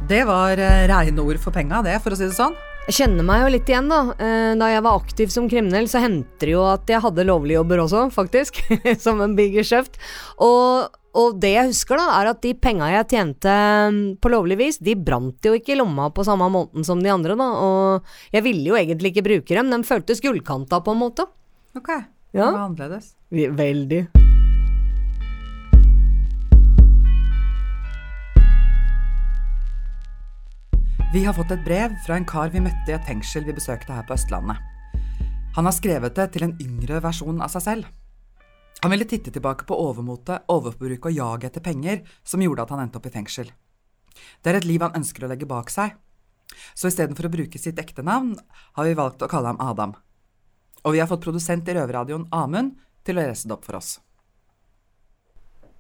Det 0.09 0.23
var 0.25 0.57
eh, 0.57 0.87
reine 0.89 1.21
ord 1.21 1.37
for 1.37 1.53
penga, 1.53 1.83
det, 1.85 1.99
for 2.01 2.15
å 2.15 2.17
si 2.17 2.25
det 2.25 2.37
sånn. 2.37 2.55
Jeg 2.89 3.03
kjenner 3.03 3.27
meg 3.27 3.43
jo 3.43 3.49
litt 3.53 3.69
igjen, 3.69 3.89
da. 3.91 3.99
Eh, 4.17 4.55
Da 4.57 4.69
jeg 4.73 4.83
var 4.87 4.97
aktiv 5.03 5.29
som 5.33 5.49
kriminell, 5.51 5.89
så 5.91 6.01
hendte 6.01 6.47
det 6.47 6.55
jo 6.55 6.63
at 6.65 6.89
jeg 6.89 7.03
hadde 7.05 7.27
lovlige 7.29 7.59
jobber 7.61 7.83
også, 7.85 8.07
faktisk. 8.15 8.63
som 9.05 9.21
en 9.21 9.35
big 9.37 9.53
geskjeft. 9.59 9.99
Og, 10.41 10.89
og 11.19 11.37
det 11.43 11.51
jeg 11.53 11.69
husker, 11.69 12.01
da, 12.01 12.07
er 12.23 12.31
at 12.33 12.41
de 12.47 12.55
penga 12.57 12.89
jeg 12.95 13.11
tjente 13.13 13.53
mm, 13.93 14.01
på 14.25 14.33
lovlig 14.33 14.57
vis, 14.63 14.81
de 14.81 14.97
brant 14.97 15.37
jo 15.45 15.53
ikke 15.59 15.75
i 15.75 15.79
lomma 15.83 16.09
på 16.17 16.25
samme 16.25 16.49
måten 16.55 16.87
som 16.87 17.03
de 17.05 17.13
andre, 17.13 17.37
da. 17.37 17.51
Og 17.61 18.33
jeg 18.33 18.47
ville 18.49 18.73
jo 18.73 18.81
egentlig 18.81 19.13
ikke 19.13 19.27
bruke 19.29 19.61
dem. 19.61 19.69
De 19.75 19.83
føltes 19.85 20.25
gullkanta, 20.25 20.81
på 20.81 20.97
en 20.97 21.03
måte. 21.05 21.29
Ok, 21.77 21.93
Ja. 22.33 22.49
det 22.49 22.55
var 22.55 22.65
annerledes. 22.71 23.13
Veldig. 23.31 24.07
Vi 31.11 31.23
har 31.25 31.33
fått 31.33 31.55
et 31.55 31.63
brev 31.65 31.95
fra 32.05 32.19
en 32.19 32.25
kar 32.29 32.51
vi 32.53 32.61
møtte 32.61 32.91
i 32.91 32.93
et 32.93 33.07
fengsel 33.09 33.47
vi 33.47 33.55
besøkte 33.57 33.95
her 33.97 34.05
på 34.05 34.13
Østlandet. 34.13 34.59
Han 35.57 35.65
har 35.65 35.73
skrevet 35.73 36.13
det 36.19 36.27
til 36.35 36.43
en 36.45 36.53
yngre 36.61 36.99
versjon 37.01 37.39
av 37.41 37.49
seg 37.55 37.63
selv. 37.65 37.87
Han 38.83 38.93
ville 38.93 39.07
titte 39.09 39.33
tilbake 39.33 39.65
på 39.65 39.79
overmotet, 39.87 40.45
overforbruk 40.53 41.09
og 41.09 41.17
jaget 41.17 41.49
etter 41.49 41.65
penger 41.65 42.03
som 42.29 42.45
gjorde 42.45 42.67
at 42.67 42.75
han 42.75 42.83
endte 42.83 43.01
opp 43.01 43.09
i 43.09 43.13
fengsel. 43.15 43.49
Det 44.45 44.53
er 44.53 44.59
et 44.59 44.69
liv 44.69 44.85
han 44.85 44.99
ønsker 45.01 45.25
å 45.25 45.31
legge 45.33 45.49
bak 45.49 45.73
seg. 45.73 45.97
Så 46.77 46.93
istedenfor 46.93 47.31
å 47.31 47.33
bruke 47.33 47.63
sitt 47.63 47.81
ekte 47.81 48.05
navn, 48.05 48.37
har 48.77 48.85
vi 48.85 49.01
valgt 49.01 49.25
å 49.25 49.31
kalle 49.33 49.55
ham 49.55 49.63
Adam. 49.65 49.97
Og 50.85 50.93
vi 50.93 51.01
har 51.01 51.09
fått 51.09 51.25
produsent 51.25 51.73
i 51.73 51.79
Røverradioen, 51.79 52.29
Amund, 52.37 52.77
til 53.09 53.17
å 53.17 53.25
lese 53.25 53.49
det 53.49 53.57
opp 53.57 53.65
for 53.65 53.81
oss. 53.81 53.97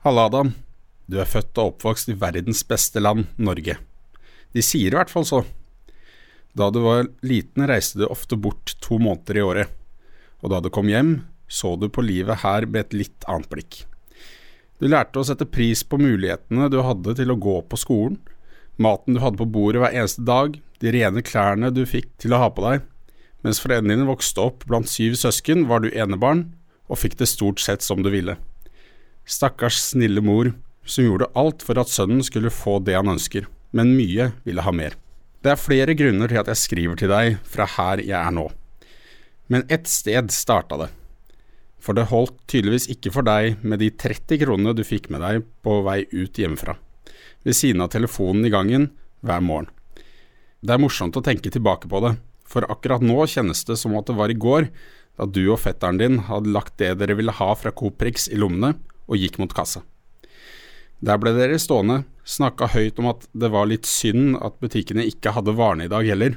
Halla, 0.08 0.24
Adam. 0.32 0.56
Du 1.04 1.20
er 1.20 1.28
født 1.28 1.52
og 1.60 1.74
oppvokst 1.74 2.08
i 2.08 2.16
verdens 2.16 2.64
beste 2.64 3.04
land, 3.04 3.28
Norge. 3.36 3.76
De 4.54 4.64
sier 4.64 4.92
i 4.92 4.98
hvert 4.98 5.12
fall 5.12 5.26
så. 5.28 5.42
Da 6.56 6.70
du 6.74 6.80
var 6.84 7.10
liten 7.22 7.66
reiste 7.68 8.00
du 8.00 8.06
ofte 8.08 8.38
bort 8.40 8.74
to 8.84 8.98
måneder 9.02 9.38
i 9.38 9.44
året, 9.44 9.74
og 10.42 10.52
da 10.52 10.62
du 10.62 10.70
kom 10.72 10.90
hjem, 10.90 11.20
så 11.48 11.74
du 11.76 11.88
på 11.92 12.04
livet 12.04 12.42
her 12.42 12.66
med 12.66 12.86
et 12.86 12.98
litt 13.04 13.28
annet 13.28 13.48
blikk. 13.52 13.82
Du 14.78 14.86
lærte 14.88 15.20
å 15.20 15.26
sette 15.26 15.48
pris 15.48 15.82
på 15.82 15.98
mulighetene 16.00 16.68
du 16.70 16.80
hadde 16.86 17.16
til 17.18 17.32
å 17.34 17.40
gå 17.40 17.60
på 17.68 17.80
skolen, 17.80 18.18
maten 18.78 19.16
du 19.16 19.22
hadde 19.22 19.40
på 19.40 19.48
bordet 19.50 19.82
hver 19.82 19.96
eneste 19.96 20.22
dag, 20.26 20.54
de 20.78 20.94
rene 20.94 21.24
klærne 21.26 21.72
du 21.74 21.82
fikk 21.88 22.12
til 22.22 22.34
å 22.34 22.42
ha 22.44 22.52
på 22.54 22.62
deg, 22.62 22.84
Mens 23.46 23.60
foreldrene 23.62 23.94
dine 23.94 24.08
vokste 24.08 24.42
opp 24.42 24.64
blant 24.68 24.90
syv 24.90 25.14
søsken, 25.18 25.66
var 25.70 25.84
du 25.84 25.92
enebarn 25.92 26.48
og 26.88 26.98
fikk 27.02 27.18
det 27.20 27.28
stort 27.30 27.62
sett 27.62 27.84
som 27.86 28.02
du 28.02 28.10
ville. 28.10 28.34
Stakkars 29.28 29.78
snille 29.92 30.22
mor 30.24 30.50
som 30.88 31.04
gjorde 31.04 31.30
alt 31.38 31.62
for 31.66 31.78
at 31.78 31.92
sønnen 31.92 32.24
skulle 32.26 32.52
få 32.52 32.78
det 32.82 32.96
han 32.96 33.12
ønsker, 33.12 33.46
men 33.70 33.96
mye 33.96 34.30
ville 34.44 34.64
ha 34.64 34.72
mer. 34.72 34.96
Det 35.42 35.52
er 35.52 35.60
flere 35.60 35.94
grunner 35.94 36.30
til 36.30 36.40
at 36.40 36.50
jeg 36.50 36.62
skriver 36.62 36.98
til 36.98 37.12
deg 37.12 37.38
fra 37.46 37.66
her 37.76 38.02
jeg 38.02 38.16
er 38.18 38.34
nå. 38.34 38.48
Men 39.48 39.64
ett 39.72 39.88
sted 39.88 40.32
starta 40.34 40.78
det. 40.80 40.88
For 41.78 41.94
det 41.94 42.08
holdt 42.10 42.36
tydeligvis 42.50 42.88
ikke 42.92 43.12
for 43.14 43.26
deg 43.26 43.62
med 43.62 43.80
de 43.80 43.90
30 43.94 44.40
kronene 44.42 44.74
du 44.76 44.82
fikk 44.84 45.08
med 45.14 45.22
deg 45.22 45.46
på 45.64 45.78
vei 45.86 46.02
ut 46.10 46.40
hjemmefra, 46.40 46.74
ved 47.46 47.56
siden 47.56 47.84
av 47.84 47.92
telefonen 47.94 48.48
i 48.48 48.52
gangen 48.52 48.90
hver 49.22 49.44
morgen. 49.44 49.70
Det 50.58 50.74
er 50.74 50.82
morsomt 50.82 51.16
å 51.16 51.22
tenke 51.22 51.52
tilbake 51.54 51.88
på 51.88 52.00
det, 52.02 52.16
for 52.48 52.66
akkurat 52.66 53.04
nå 53.04 53.20
kjennes 53.30 53.62
det 53.68 53.76
som 53.78 53.94
at 53.98 54.08
det 54.10 54.18
var 54.18 54.32
i 54.32 54.36
går, 54.36 54.66
da 55.18 55.26
du 55.26 55.44
og 55.52 55.60
fetteren 55.62 56.00
din 56.00 56.18
hadde 56.26 56.50
lagt 56.54 56.76
det 56.82 56.96
dere 56.98 57.16
ville 57.18 57.34
ha 57.34 57.48
fra 57.58 57.70
Coop 57.74 57.98
Prix 58.00 58.26
i 58.30 58.38
lommene 58.38 58.74
og 59.06 59.18
gikk 59.18 59.38
mot 59.38 59.54
kassa. 59.54 59.84
Der 60.98 61.18
ble 61.22 61.32
dere 61.36 61.60
stående, 61.62 62.02
snakka 62.28 62.68
høyt 62.74 62.98
om 63.00 63.08
at 63.12 63.24
det 63.32 63.50
var 63.52 63.68
litt 63.70 63.88
synd 63.88 64.36
at 64.44 64.58
butikkene 64.60 65.06
ikke 65.08 65.32
hadde 65.36 65.56
varene 65.56 65.88
i 65.88 65.92
dag 65.92 66.06
heller, 66.08 66.36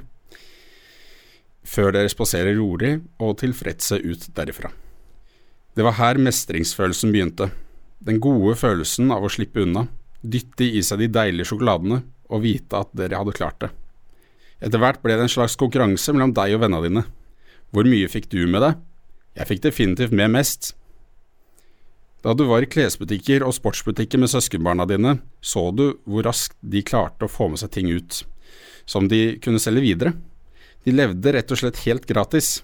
før 1.67 1.91
dere 1.93 2.09
spaserer 2.09 2.55
rolig 2.57 2.95
og 3.21 3.37
tilfredse 3.41 3.99
ut 4.01 4.29
derifra. 4.37 4.71
Det 5.75 5.85
var 5.85 5.99
her 5.99 6.19
mestringsfølelsen 6.19 7.13
begynte, 7.13 7.51
den 8.01 8.19
gode 8.23 8.55
følelsen 8.59 9.11
av 9.13 9.23
å 9.23 9.31
slippe 9.31 9.61
unna, 9.63 9.85
dytte 10.21 10.65
i 10.65 10.81
seg 10.85 11.03
de 11.03 11.11
deilige 11.11 11.51
sjokoladene 11.51 12.01
og 12.31 12.43
vite 12.43 12.81
at 12.81 12.91
dere 12.97 13.19
hadde 13.19 13.35
klart 13.37 13.59
det. 13.61 13.71
Etter 14.61 14.81
hvert 14.81 15.01
ble 15.01 15.15
det 15.17 15.25
en 15.25 15.31
slags 15.31 15.57
konkurranse 15.57 16.13
mellom 16.13 16.33
deg 16.37 16.55
og 16.55 16.63
vennene 16.63 16.87
dine. 16.87 17.03
Hvor 17.73 17.87
mye 17.87 18.09
fikk 18.11 18.29
du 18.33 18.43
med 18.45 18.61
deg? 18.65 18.77
Jeg 19.39 19.47
fikk 19.49 19.63
definitivt 19.63 20.13
med 20.15 20.33
mest. 20.33 20.73
Da 22.21 22.33
du 22.37 22.43
var 22.45 22.61
i 22.61 22.69
klesbutikker 22.69 23.41
og 23.41 23.55
sportsbutikker 23.57 24.21
med 24.21 24.29
søskenbarna 24.29 24.85
dine, 24.89 25.15
så 25.41 25.71
du 25.73 25.95
hvor 26.05 26.27
raskt 26.27 26.57
de 26.61 26.83
klarte 26.85 27.25
å 27.25 27.31
få 27.31 27.49
med 27.49 27.61
seg 27.61 27.71
ting 27.73 27.89
ut, 27.89 28.21
som 28.85 29.07
de 29.09 29.39
kunne 29.41 29.61
selge 29.61 29.81
videre. 29.87 30.13
De 30.85 30.93
levde 30.93 31.33
rett 31.33 31.49
og 31.53 31.57
slett 31.57 31.81
helt 31.87 32.05
gratis. 32.09 32.59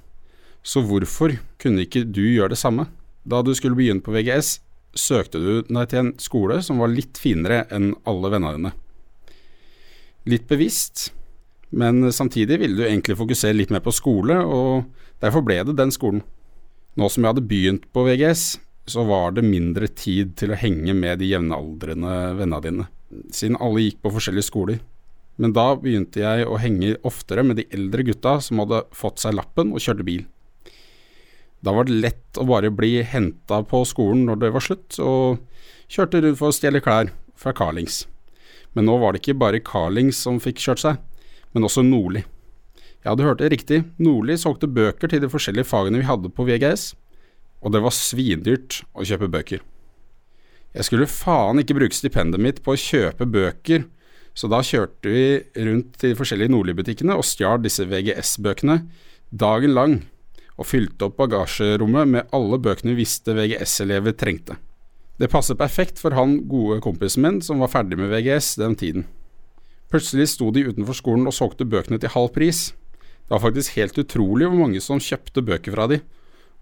Så 0.62 0.84
hvorfor 0.86 1.34
kunne 1.62 1.86
ikke 1.86 2.06
du 2.06 2.22
gjøre 2.22 2.54
det 2.54 2.62
samme? 2.62 2.86
Da 3.26 3.42
du 3.42 3.54
skulle 3.58 3.78
begynne 3.78 4.06
på 4.06 4.14
VGS, 4.14 4.60
søkte 4.98 5.42
du 5.42 5.52
deg 5.66 5.90
til 5.90 6.04
en 6.04 6.14
skole 6.22 6.60
som 6.66 6.82
var 6.82 6.94
litt 6.94 7.18
finere 7.22 7.64
enn 7.74 7.96
alle 8.10 8.32
vennene 8.34 8.58
dine. 8.60 8.74
Litt 10.30 10.48
bevisst, 10.50 11.10
men 11.70 12.12
samtidig 12.14 12.60
ville 12.62 12.78
du 12.78 12.86
egentlig 12.86 13.18
fokusere 13.18 13.58
litt 13.58 13.74
mer 13.74 13.84
på 13.86 13.96
skole, 13.96 14.38
og 14.38 14.86
derfor 15.24 15.46
ble 15.46 15.64
det 15.66 15.78
den 15.80 15.94
skolen. 15.94 16.22
Nå 16.98 17.10
som 17.10 17.24
jeg 17.24 17.34
hadde 17.34 17.50
begynt 17.50 17.86
på 17.94 18.06
VGS, 18.08 18.58
så 18.88 19.04
var 19.08 19.36
det 19.36 19.44
mindre 19.44 19.90
tid 19.92 20.36
til 20.40 20.54
å 20.54 20.60
henge 20.60 20.96
med 20.96 21.20
de 21.20 21.28
jevnaldrende 21.34 22.14
vennene 22.38 22.64
dine, 22.64 22.86
siden 23.36 23.60
alle 23.64 23.84
gikk 23.84 24.00
på 24.04 24.14
forskjellige 24.16 24.48
skoler. 24.48 24.80
Men 25.38 25.54
da 25.54 25.68
begynte 25.78 26.24
jeg 26.24 26.48
å 26.48 26.58
henge 26.62 26.96
oftere 27.06 27.44
med 27.46 27.60
de 27.60 27.68
eldre 27.76 28.06
gutta 28.08 28.38
som 28.42 28.64
hadde 28.64 28.86
fått 28.96 29.22
seg 29.22 29.36
lappen 29.38 29.74
og 29.76 29.84
kjørte 29.84 30.08
bil. 30.08 30.24
Da 31.62 31.74
var 31.74 31.88
det 31.88 32.00
lett 32.00 32.40
å 32.40 32.46
bare 32.48 32.72
bli 32.74 33.02
henta 33.06 33.62
på 33.66 33.84
skolen 33.90 34.26
når 34.28 34.42
det 34.42 34.54
var 34.56 34.66
slutt, 34.66 34.98
og 35.02 35.44
kjørte 35.92 36.24
rundt 36.24 36.40
for 36.40 36.50
å 36.54 36.56
stjele 36.56 36.82
klær 36.84 37.12
fra 37.38 37.54
Carlings. 37.54 38.06
Men 38.74 38.88
nå 38.90 38.98
var 39.02 39.14
det 39.14 39.24
ikke 39.24 39.40
bare 39.42 39.64
Carlings 39.66 40.20
som 40.24 40.40
fikk 40.42 40.62
kjørt 40.64 40.84
seg, 40.84 41.02
men 41.54 41.66
også 41.68 41.84
Nordli. 41.86 42.24
Jeg 43.04 43.10
hadde 43.12 43.28
hørt 43.28 43.42
det 43.42 43.52
riktig, 43.54 43.84
Nordli 44.02 44.38
solgte 44.40 44.70
bøker 44.70 45.10
til 45.12 45.22
de 45.24 45.30
forskjellige 45.32 45.70
fagene 45.70 46.02
vi 46.02 46.10
hadde 46.10 46.32
på 46.34 46.46
VGS, 46.48 46.92
og 47.62 47.74
det 47.74 47.82
var 47.84 47.96
svindyrt 47.96 48.82
å 48.94 49.06
kjøpe 49.08 49.30
bøker. 49.34 49.64
Jeg 50.78 50.86
skulle 50.86 51.10
faen 51.10 51.62
ikke 51.62 51.78
bruke 51.78 51.98
stipendet 51.98 52.42
mitt 52.44 52.60
på 52.66 52.76
å 52.76 52.80
kjøpe 52.80 53.26
bøker, 53.30 53.88
så 54.38 54.50
da 54.52 54.60
kjørte 54.62 55.10
vi 55.10 55.24
rundt 55.66 55.96
til 55.98 56.14
de 56.14 56.20
forskjellige 56.20 56.54
Nordli-butikkene 56.54 57.16
og 57.18 57.26
stjal 57.26 57.64
disse 57.64 57.88
VGS-bøkene 57.90 58.84
dagen 59.34 59.74
lang, 59.74 59.96
og 60.58 60.66
fylte 60.70 61.08
opp 61.08 61.18
bagasjerommet 61.18 62.10
med 62.10 62.34
alle 62.34 62.60
bøkene 62.62 62.94
vi 62.94 63.04
visste 63.04 63.34
VGS-elever 63.38 64.16
trengte. 64.18 64.58
Det 65.18 65.30
passet 65.34 65.58
perfekt 65.58 65.98
for 66.02 66.14
han 66.14 66.44
gode 66.50 66.80
kompisen 66.86 67.24
min 67.26 67.40
som 67.46 67.62
var 67.62 67.72
ferdig 67.74 67.98
med 67.98 68.12
VGS 68.12 68.56
den 68.62 68.78
tiden. 68.78 69.08
Plutselig 69.90 70.28
sto 70.34 70.52
de 70.54 70.66
utenfor 70.68 70.98
skolen 70.98 71.30
og 71.30 71.34
solgte 71.34 71.66
bøkene 71.66 71.98
til 72.02 72.12
halv 72.14 72.30
pris. 72.36 72.68
Det 73.26 73.34
var 73.34 73.42
faktisk 73.42 73.78
helt 73.80 73.98
utrolig 73.98 74.50
hvor 74.50 74.60
mange 74.60 74.82
som 74.84 75.02
kjøpte 75.02 75.42
bøker 75.48 75.74
fra 75.74 75.88
de, 75.90 76.02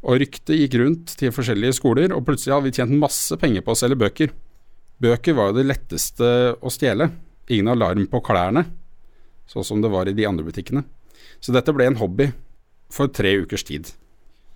og 0.06 0.20
ryktet 0.22 0.60
gikk 0.60 0.78
rundt 0.82 1.16
til 1.18 1.34
forskjellige 1.34 1.80
skoler, 1.80 2.14
og 2.14 2.26
plutselig 2.28 2.54
hadde 2.54 2.70
vi 2.70 2.76
tjent 2.78 2.98
masse 3.02 3.38
penger 3.42 3.66
på 3.66 3.74
å 3.74 3.80
selge 3.80 3.98
bøker. 3.98 4.34
Bøker 5.02 5.36
var 5.36 5.50
jo 5.50 5.58
det 5.58 5.68
letteste 5.68 6.28
å 6.62 6.72
stjele, 6.72 7.10
ingen 7.50 7.72
alarm 7.74 8.06
på 8.12 8.22
klærne, 8.26 8.68
sånn 9.50 9.66
som 9.66 9.82
det 9.82 9.92
var 9.94 10.10
i 10.10 10.16
de 10.16 10.28
andre 10.30 10.46
butikkene. 10.46 10.86
Så 11.42 11.54
dette 11.56 11.74
ble 11.76 11.90
en 11.90 12.00
hobby 12.00 12.30
for 12.94 13.10
tre 13.10 13.34
ukers 13.42 13.66
tid. 13.66 13.90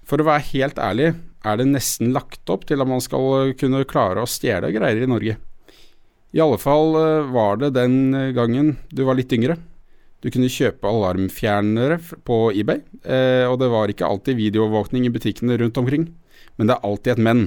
For 0.06 0.22
å 0.22 0.29
være 0.29 0.48
helt 0.53 0.79
ærlig 0.82 1.12
er 1.46 1.60
det 1.60 1.68
nesten 1.70 2.13
lagt 2.13 2.50
opp 2.51 2.65
til 2.70 2.82
at 2.82 2.89
man 2.89 3.01
skal 3.03 3.53
kunne 3.58 3.86
klare 3.89 4.22
å 4.22 4.29
stjele 4.29 4.72
greier 4.75 5.01
i 5.01 5.10
Norge. 5.10 5.38
I 6.29 6.41
alle 6.44 6.60
fall 6.62 6.94
eh, 7.00 7.29
var 7.34 7.58
det 7.58 7.74
den 7.74 8.13
gangen 8.38 8.75
du 8.94 9.01
var 9.08 9.18
litt 9.18 9.34
yngre. 9.34 9.58
Du 10.19 10.27
kunne 10.33 10.51
kjøpe 10.51 10.89
alarmfjernere 10.89 11.99
på 12.27 12.38
eBay, 12.51 12.81
eh, 13.07 13.45
og 13.47 13.59
det 13.61 13.69
var 13.71 13.91
ikke 13.91 14.07
alltid 14.07 14.35
videoovervåkning 14.39 15.05
i 15.07 15.13
butikkene 15.13 15.55
rundt 15.61 15.79
omkring. 15.79 16.09
Men 16.59 16.67
det 16.67 16.75
er 16.75 16.88
alltid 16.88 17.13
et 17.13 17.23
men. 17.23 17.43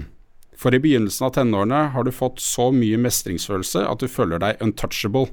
For 0.56 0.72
i 0.72 0.80
begynnelsen 0.80 1.26
av 1.26 1.34
tenårene 1.36 1.82
har 1.92 2.06
du 2.06 2.12
fått 2.14 2.40
så 2.40 2.70
mye 2.72 3.00
mestringsfølelse 3.00 3.84
at 3.88 4.00
du 4.00 4.08
føler 4.08 4.40
deg 4.40 4.62
untouchable, 4.64 5.28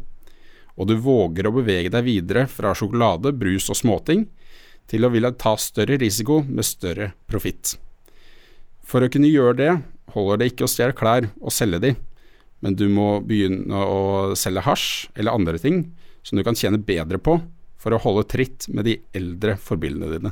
og 0.80 0.90
du 0.90 0.98
våger 1.00 1.48
å 1.48 1.54
bevege 1.56 1.92
deg 1.94 2.08
videre 2.08 2.46
fra 2.52 2.74
sjokolade, 2.76 3.32
brus 3.36 3.70
og 3.72 3.80
småting 3.80 4.26
til 4.90 5.06
å 5.06 5.12
ville 5.14 5.32
ta 5.40 5.54
større 5.60 6.00
risiko 6.02 6.42
med 6.44 6.68
større 6.68 7.12
profitt. 7.30 7.78
For 8.84 9.06
å 9.06 9.12
kunne 9.12 9.30
gjøre 9.32 9.56
det 9.60 9.72
holder 10.16 10.42
det 10.42 10.52
ikke 10.52 10.66
å 10.66 10.72
stjele 10.72 10.98
klær 10.98 11.30
og 11.40 11.54
selge 11.54 11.82
de, 11.84 11.94
men 12.66 12.76
du 12.76 12.88
må 12.92 13.20
begynne 13.24 13.80
å 13.80 14.36
selge 14.40 14.66
hasj 14.66 14.90
eller 15.16 15.38
andre 15.38 15.62
ting 15.62 15.84
som 16.30 16.38
du 16.38 16.44
kan 16.46 16.58
tjene 16.58 16.78
bedre 16.78 17.18
på 17.18 17.40
for 17.80 17.96
å 17.96 18.02
holde 18.04 18.28
tritt 18.30 18.68
med 18.70 18.86
de 18.86 19.00
eldre 19.18 19.56
forbildene 19.58 20.12
dine. 20.14 20.32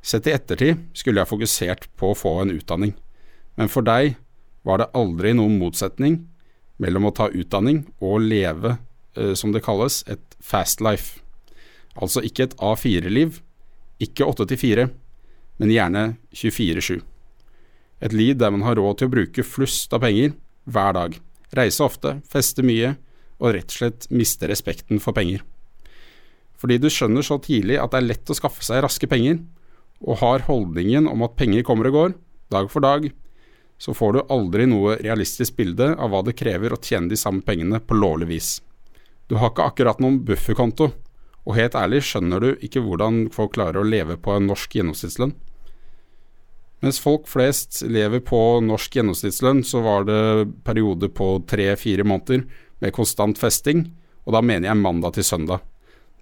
Sett 0.00 0.28
i 0.30 0.32
ettertid 0.32 0.80
skulle 0.96 1.20
jeg 1.20 1.28
fokusert 1.28 1.88
på 2.00 2.12
å 2.12 2.16
få 2.16 2.38
en 2.40 2.54
utdanning, 2.54 2.94
men 3.58 3.68
for 3.68 3.84
deg 3.84 4.14
var 4.64 4.80
det 4.80 4.92
aldri 4.96 5.34
noen 5.36 5.58
motsetning 5.60 6.22
mellom 6.80 7.08
å 7.08 7.14
ta 7.18 7.26
utdanning 7.28 7.82
og 7.98 8.22
leve, 8.22 8.78
eh, 9.18 9.34
som 9.34 9.52
det 9.52 9.64
kalles, 9.66 10.00
et 10.06 10.38
fast 10.40 10.80
life. 10.80 11.20
Altså 11.98 12.22
ikke 12.24 12.48
et 12.48 12.56
A4-liv, 12.56 13.42
ikke 14.00 14.24
8 14.24 14.46
til 14.48 14.62
4, 14.62 14.88
men 15.58 15.74
gjerne 15.74 16.04
24-7. 16.32 17.02
Et 18.00 18.14
liv 18.14 18.38
der 18.38 18.54
man 18.54 18.62
har 18.62 18.78
råd 18.78 19.00
til 19.00 19.10
å 19.10 19.14
bruke 19.18 19.44
flust 19.44 19.92
av 19.92 20.06
penger 20.06 20.32
hver 20.64 20.94
dag, 20.94 21.18
reise 21.58 21.82
ofte, 21.84 22.20
feste 22.30 22.62
mye 22.62 22.94
og 23.38 23.54
rett 23.54 23.70
og 23.70 23.78
slett 23.80 24.08
miste 24.10 24.48
respekten 24.50 25.00
for 25.02 25.16
penger. 25.16 25.44
Fordi 26.58 26.78
du 26.82 26.88
skjønner 26.90 27.22
så 27.22 27.38
tidlig 27.42 27.78
at 27.78 27.92
det 27.92 28.00
er 28.00 28.08
lett 28.10 28.30
å 28.32 28.36
skaffe 28.36 28.64
seg 28.66 28.82
raske 28.82 29.08
penger, 29.10 29.38
og 30.02 30.20
har 30.22 30.46
holdningen 30.46 31.08
om 31.10 31.24
at 31.26 31.36
penger 31.38 31.64
kommer 31.66 31.90
og 31.90 31.96
går, 31.96 32.14
dag 32.54 32.70
for 32.70 32.84
dag, 32.84 33.10
så 33.78 33.94
får 33.94 34.14
du 34.14 34.20
aldri 34.34 34.66
noe 34.66 34.96
realistisk 34.98 35.58
bilde 35.58 35.92
av 35.94 36.10
hva 36.10 36.24
det 36.26 36.36
krever 36.38 36.74
å 36.74 36.80
tjene 36.82 37.10
de 37.10 37.18
samme 37.18 37.44
pengene 37.46 37.78
på 37.78 37.98
lovlig 37.98 38.30
vis. 38.32 38.48
Du 39.30 39.36
har 39.38 39.52
ikke 39.52 39.68
akkurat 39.70 40.00
noen 40.02 40.22
bufferkonto, 40.26 40.90
og 41.48 41.56
helt 41.56 41.76
ærlig 41.78 42.02
skjønner 42.04 42.42
du 42.42 42.48
ikke 42.64 42.82
hvordan 42.84 43.28
folk 43.32 43.54
klarer 43.54 43.80
å 43.80 43.86
leve 43.86 44.18
på 44.20 44.34
en 44.34 44.48
norsk 44.50 44.74
gjennomsnittslønn. 44.78 45.36
Mens 46.84 47.00
folk 47.02 47.26
flest 47.26 47.80
lever 47.86 48.22
på 48.22 48.38
norsk 48.62 48.98
gjennomsnittslønn, 48.98 49.64
så 49.66 49.82
var 49.82 50.06
det 50.06 50.20
perioder 50.66 51.10
på 51.10 51.30
tre-fire 51.50 52.06
måneder 52.06 52.44
med 52.82 52.94
konstant 52.96 53.38
festing, 53.40 53.86
og 54.26 54.36
da 54.36 54.42
mener 54.44 54.70
jeg 54.70 54.80
mandag 54.80 55.16
til 55.16 55.26
søndag. 55.26 55.64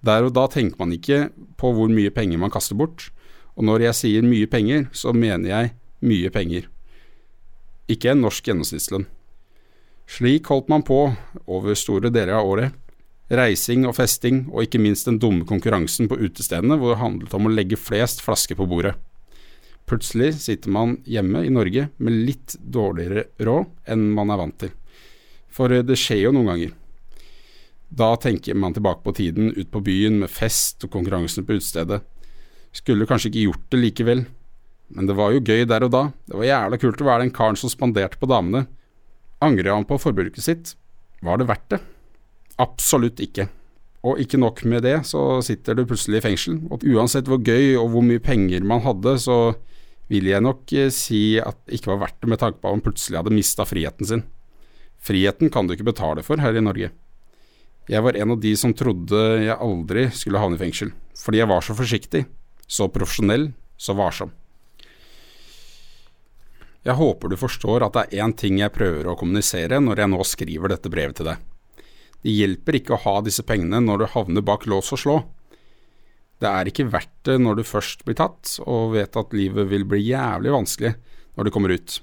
Der 0.05 0.27
og 0.27 0.33
da 0.37 0.45
tenker 0.51 0.79
man 0.79 0.93
ikke 0.93 1.27
på 1.57 1.73
hvor 1.73 1.89
mye 1.91 2.13
penger 2.13 2.39
man 2.41 2.53
kaster 2.53 2.77
bort, 2.77 3.09
og 3.57 3.65
når 3.65 3.87
jeg 3.87 3.97
sier 3.97 4.25
mye 4.25 4.47
penger, 4.49 4.85
så 4.93 5.13
mener 5.13 5.49
jeg 5.49 5.73
mye 6.05 6.31
penger. 6.33 6.67
Ikke 7.89 8.11
en 8.13 8.21
norsk 8.21 8.45
gjennomsnittslønn. 8.45 9.07
Slik 10.07 10.47
holdt 10.47 10.69
man 10.71 10.85
på 10.87 10.99
over 11.49 11.75
store 11.75 12.11
deler 12.13 12.37
av 12.37 12.47
året, 12.47 12.75
reising 13.27 13.83
og 13.89 13.97
festing, 13.97 14.45
og 14.53 14.63
ikke 14.63 14.79
minst 14.79 15.09
den 15.09 15.17
dumme 15.19 15.47
konkurransen 15.47 16.07
på 16.07 16.19
utestedene 16.21 16.77
hvor 16.79 16.93
det 16.93 17.01
handlet 17.01 17.35
om 17.35 17.49
å 17.49 17.51
legge 17.51 17.79
flest 17.79 18.23
flasker 18.23 18.55
på 18.59 18.67
bordet. 18.69 18.95
Plutselig 19.87 20.33
sitter 20.43 20.71
man 20.71 20.97
hjemme 21.07 21.45
i 21.47 21.51
Norge 21.51 21.87
med 22.03 22.15
litt 22.27 22.55
dårligere 22.59 23.29
råd 23.39 23.91
enn 23.91 24.09
man 24.15 24.31
er 24.31 24.39
vant 24.41 24.57
til. 24.63 24.71
For 25.57 25.73
det 25.73 25.97
skjer 25.97 26.27
jo 26.27 26.35
noen 26.35 26.51
ganger. 26.51 26.75
Da 27.87 28.11
tenker 28.19 28.57
man 28.59 28.75
tilbake 28.75 29.01
på 29.05 29.15
tiden 29.15 29.53
ut 29.55 29.69
på 29.71 29.81
byen 29.81 30.19
med 30.21 30.31
fest 30.31 30.83
og 30.85 30.91
konkurransen 30.93 31.47
på 31.47 31.57
utestedet. 31.57 32.01
Skulle 32.75 33.07
kanskje 33.09 33.31
ikke 33.31 33.45
gjort 33.47 33.69
det 33.73 33.79
likevel, 33.81 34.25
men 34.93 35.07
det 35.07 35.15
var 35.17 35.33
jo 35.33 35.43
gøy 35.43 35.65
der 35.67 35.87
og 35.87 35.93
da. 35.95 36.03
Det 36.27 36.37
var 36.37 36.49
jævla 36.49 36.81
kult 36.81 37.01
å 37.01 37.07
være 37.07 37.25
den 37.25 37.35
karen 37.35 37.59
som 37.59 37.71
spanderte 37.71 38.19
på 38.19 38.29
damene. 38.29 38.67
Angrer 39.43 39.73
han 39.73 39.87
på 39.87 39.99
forbruket 40.01 40.43
sitt? 40.43 40.75
Var 41.25 41.39
det 41.39 41.47
verdt 41.49 41.71
det? 41.73 41.81
Absolutt 42.61 43.21
ikke. 43.23 43.47
Og 44.07 44.21
ikke 44.21 44.39
nok 44.39 44.61
med 44.69 44.85
det, 44.85 44.99
så 45.09 45.39
sitter 45.45 45.77
du 45.77 45.87
plutselig 45.87 46.21
i 46.21 46.25
fengsel. 46.27 46.59
Og 46.69 46.85
uansett 46.85 47.27
hvor 47.29 47.41
gøy 47.41 47.75
og 47.79 47.91
hvor 47.93 48.05
mye 48.05 48.21
penger 48.23 48.65
man 48.67 48.83
hadde, 48.85 49.17
så 49.21 49.57
vil 50.11 50.29
jeg 50.29 50.43
nok 50.43 50.71
eh, 50.75 50.91
si 50.93 51.39
at 51.41 51.57
det 51.65 51.79
ikke 51.79 51.91
var 51.95 52.05
verdt 52.05 52.21
det 52.21 52.31
med 52.31 52.39
tanke 52.39 52.61
på 52.61 52.69
at 52.69 52.77
man 52.77 52.85
plutselig 52.85 53.19
hadde 53.19 53.35
mista 53.35 53.65
friheten 53.67 54.07
sin. 54.07 54.23
Friheten 55.03 55.51
kan 55.53 55.67
du 55.67 55.75
ikke 55.75 55.87
betale 55.91 56.23
for 56.25 56.41
her 56.41 56.57
i 56.57 56.63
Norge. 56.63 56.91
Jeg 57.87 58.03
var 58.03 58.17
en 58.19 58.33
av 58.35 58.41
de 58.43 58.51
som 58.59 58.73
trodde 58.75 59.19
jeg 59.45 59.55
aldri 59.55 60.09
skulle 60.11 60.41
havne 60.41 60.57
i 60.57 60.61
fengsel, 60.65 60.91
fordi 61.15 61.39
jeg 61.39 61.49
var 61.49 61.63
så 61.63 61.75
forsiktig, 61.77 62.25
så 62.67 62.89
profesjonell, 62.91 63.51
så 63.79 63.95
varsom. 63.95 64.33
Jeg 66.87 66.95
håper 66.95 67.31
du 67.31 67.37
forstår 67.39 67.83
at 67.83 67.95
det 67.95 68.03
er 68.05 68.25
én 68.25 68.33
ting 68.35 68.59
jeg 68.61 68.73
prøver 68.75 69.07
å 69.07 69.15
kommunisere 69.19 69.79
når 69.83 70.03
jeg 70.03 70.11
nå 70.11 70.25
skriver 70.27 70.71
dette 70.71 70.91
brevet 70.91 71.19
til 71.19 71.29
deg. 71.31 71.39
Det 72.23 72.33
hjelper 72.33 72.77
ikke 72.79 72.95
å 72.95 73.01
ha 73.03 73.15
disse 73.23 73.43
pengene 73.47 73.81
når 73.83 74.03
du 74.03 74.11
havner 74.13 74.45
bak 74.45 74.65
lås 74.67 74.93
og 74.95 75.01
slå. 75.01 75.17
Det 76.39 76.49
er 76.49 76.69
ikke 76.69 76.89
verdt 76.91 77.13
det 77.27 77.37
når 77.41 77.59
du 77.59 77.63
først 77.67 78.03
blir 78.07 78.17
tatt, 78.19 78.57
og 78.63 78.93
vet 78.95 79.15
at 79.19 79.35
livet 79.35 79.69
vil 79.71 79.87
bli 79.89 80.03
jævlig 80.05 80.53
vanskelig 80.53 80.93
når 81.37 81.47
du 81.47 81.53
kommer 81.53 81.73
ut. 81.75 81.99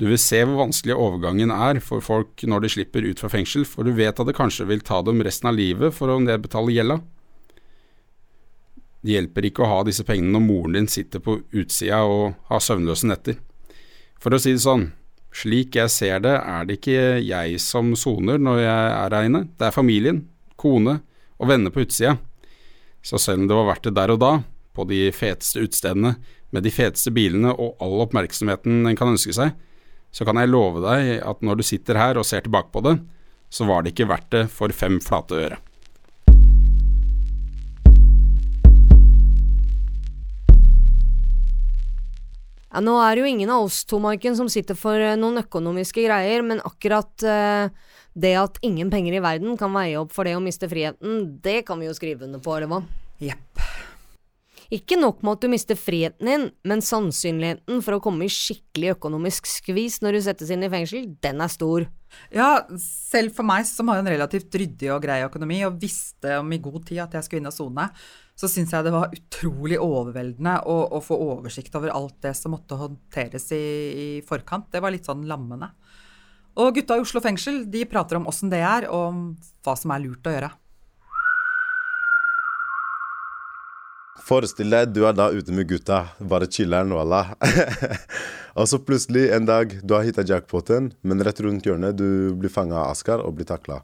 Du 0.00 0.06
vil 0.08 0.16
se 0.20 0.38
hvor 0.46 0.62
vanskelig 0.62 0.94
overgangen 0.96 1.50
er 1.52 1.78
for 1.84 2.00
folk 2.00 2.40
når 2.48 2.64
de 2.64 2.68
slipper 2.72 3.04
ut 3.04 3.20
fra 3.20 3.28
fengsel, 3.28 3.66
for 3.68 3.84
du 3.84 3.92
vet 3.92 4.16
at 4.16 4.28
det 4.28 4.36
kanskje 4.38 4.64
vil 4.70 4.80
ta 4.80 5.02
dem 5.04 5.20
resten 5.20 5.50
av 5.50 5.58
livet 5.58 5.92
for 5.92 6.08
å 6.08 6.22
nedbetale 6.24 6.72
gjelda. 6.72 6.96
Det 9.04 9.12
hjelper 9.12 9.48
ikke 9.48 9.64
å 9.64 9.68
ha 9.68 9.82
disse 9.84 10.06
pengene 10.08 10.32
når 10.38 10.44
moren 10.46 10.78
din 10.78 10.88
sitter 10.88 11.20
på 11.24 11.36
utsida 11.52 12.00
og 12.08 12.32
har 12.48 12.64
søvnløse 12.64 13.12
netter. 13.12 13.36
For 14.20 14.32
å 14.32 14.40
si 14.40 14.56
det 14.56 14.64
sånn, 14.64 14.88
slik 15.36 15.76
jeg 15.76 15.92
ser 15.92 16.24
det, 16.24 16.32
er 16.32 16.64
det 16.64 16.80
ikke 16.80 17.20
jeg 17.20 17.60
som 17.60 17.92
soner 17.92 18.40
når 18.40 18.64
jeg 18.64 18.90
er 18.96 19.16
her 19.20 19.28
inne, 19.28 19.46
det 19.60 19.68
er 19.68 19.76
familien, 19.76 20.24
kone 20.60 21.02
og 21.36 21.52
venner 21.52 21.72
på 21.72 21.84
utsida. 21.84 22.16
Så 23.04 23.20
selv 23.20 23.44
om 23.44 23.48
det 23.52 23.56
var 23.56 23.74
verdt 23.74 23.88
det 23.88 23.98
der 24.00 24.16
og 24.16 24.24
da, 24.24 24.34
på 24.76 24.88
de 24.88 25.08
feteste 25.12 25.60
utestedene, 25.60 26.16
med 26.56 26.64
de 26.64 26.72
feteste 26.72 27.12
bilene 27.12 27.52
og 27.52 27.76
all 27.84 28.00
oppmerksomheten 28.06 28.88
en 28.88 28.96
kan 28.96 29.12
ønske 29.12 29.36
seg, 29.36 29.52
så 30.10 30.26
kan 30.26 30.38
jeg 30.40 30.50
love 30.50 30.82
deg 30.84 31.16
at 31.22 31.42
når 31.46 31.60
du 31.60 31.66
sitter 31.66 31.98
her 31.98 32.18
og 32.20 32.26
ser 32.26 32.44
tilbake 32.44 32.72
på 32.74 32.82
det, 32.86 32.98
så 33.50 33.66
var 33.66 33.82
det 33.82 33.94
ikke 33.94 34.10
verdt 34.10 34.30
det 34.34 34.46
for 34.52 34.72
fem 34.74 35.00
flate 35.02 35.38
øre. 35.38 35.58
Ja, 42.70 42.78
nå 42.86 42.94
er 43.02 43.16
det 43.16 43.24
jo 43.24 43.30
ingen 43.32 43.50
av 43.50 43.64
oss 43.66 43.80
to, 43.82 43.98
Maiken, 43.98 44.36
som 44.38 44.46
sitter 44.50 44.78
for 44.78 44.94
eh, 44.94 45.16
noen 45.18 45.42
økonomiske 45.42 46.04
greier, 46.04 46.44
men 46.46 46.62
akkurat 46.62 47.24
eh, 47.26 47.66
det 48.14 48.34
at 48.38 48.60
ingen 48.66 48.92
penger 48.92 49.18
i 49.18 49.22
verden 49.24 49.58
kan 49.58 49.74
veie 49.74 49.98
opp 49.98 50.14
for 50.14 50.28
det 50.28 50.36
å 50.38 50.44
miste 50.44 50.70
friheten, 50.70 51.24
det 51.42 51.64
kan 51.66 51.82
vi 51.82 51.90
jo 51.90 51.96
skrive 51.98 52.28
under 52.28 52.42
på, 52.42 52.54
eller 52.54 52.70
hva? 52.70 52.84
Jepp. 53.18 53.64
Ikke 54.70 54.94
nok 54.94 55.24
med 55.26 55.34
at 55.34 55.42
du 55.42 55.50
mister 55.50 55.78
friheten 55.78 56.28
din, 56.28 56.44
men 56.62 56.82
sannsynligheten 56.84 57.80
for 57.82 57.96
å 57.96 58.02
komme 58.04 58.28
i 58.28 58.30
skikkelig 58.30 58.92
økonomisk 58.94 59.48
skvis 59.50 59.98
når 60.04 60.14
du 60.14 60.20
settes 60.28 60.52
inn 60.54 60.62
i 60.62 60.70
fengsel, 60.70 61.08
den 61.24 61.42
er 61.42 61.50
stor. 61.50 61.88
Ja, 62.34 62.62
selv 62.78 63.34
for 63.34 63.46
meg 63.46 63.66
som 63.66 63.90
har 63.90 63.98
en 63.98 64.10
relativt 64.10 64.54
ryddig 64.54 64.92
og 64.94 65.02
grei 65.02 65.20
økonomi, 65.26 65.58
og 65.66 65.80
visste 65.82 66.38
om 66.38 66.54
i 66.54 66.60
god 66.62 66.84
tid 66.86 67.02
at 67.02 67.18
jeg 67.18 67.26
skulle 67.26 67.42
inn 67.42 67.50
og 67.50 67.56
sone, 67.56 67.88
så 68.38 68.48
syns 68.48 68.70
jeg 68.72 68.86
det 68.86 68.94
var 68.94 69.10
utrolig 69.14 69.80
overveldende 69.82 70.54
å, 70.70 70.78
å, 70.96 71.02
få 71.04 71.18
oversikt 71.18 71.74
over 71.76 71.92
alt 71.92 72.20
det 72.24 72.36
som 72.38 72.54
måtte 72.54 72.78
håndteres 72.78 73.50
i, 73.56 73.64
i, 73.90 74.08
forkant. 74.26 74.70
Det 74.72 74.80
var 74.80 74.94
litt 74.94 75.10
sånn 75.10 75.26
lammende. 75.28 75.72
Og 76.62 76.78
gutta 76.78 76.96
i 76.96 77.02
Oslo 77.02 77.22
fengsel 77.22 77.64
de 77.70 77.82
prater 77.90 78.18
om 78.18 78.30
åssen 78.30 78.50
det 78.52 78.62
er, 78.62 78.86
og 78.90 79.34
hva 79.66 79.74
som 79.78 79.92
er 79.94 80.06
lurt 80.06 80.30
å 80.30 80.38
gjøre. 80.38 80.54
Forestill 84.24 84.72
deg 84.72 84.92
du 84.94 85.04
er 85.08 85.14
da 85.16 85.30
ute 85.32 85.54
med 85.54 85.68
gutta, 85.70 86.02
bare 86.20 86.48
chiller'n, 86.50 86.92
wallah. 86.94 87.32
og 88.58 88.68
så 88.70 88.80
plutselig 88.82 89.28
en 89.34 89.48
dag 89.48 89.78
du 89.82 89.96
har 89.96 90.04
hitta 90.06 90.26
jackpoten, 90.26 90.92
men 91.02 91.24
rett 91.26 91.40
rundt 91.44 91.66
hjørnet 91.66 91.96
du 91.98 92.36
blir 92.38 92.52
fanga 92.52 92.78
av 92.82 92.92
Askar 92.94 93.24
og 93.24 93.38
blir 93.38 93.48
takla. 93.48 93.80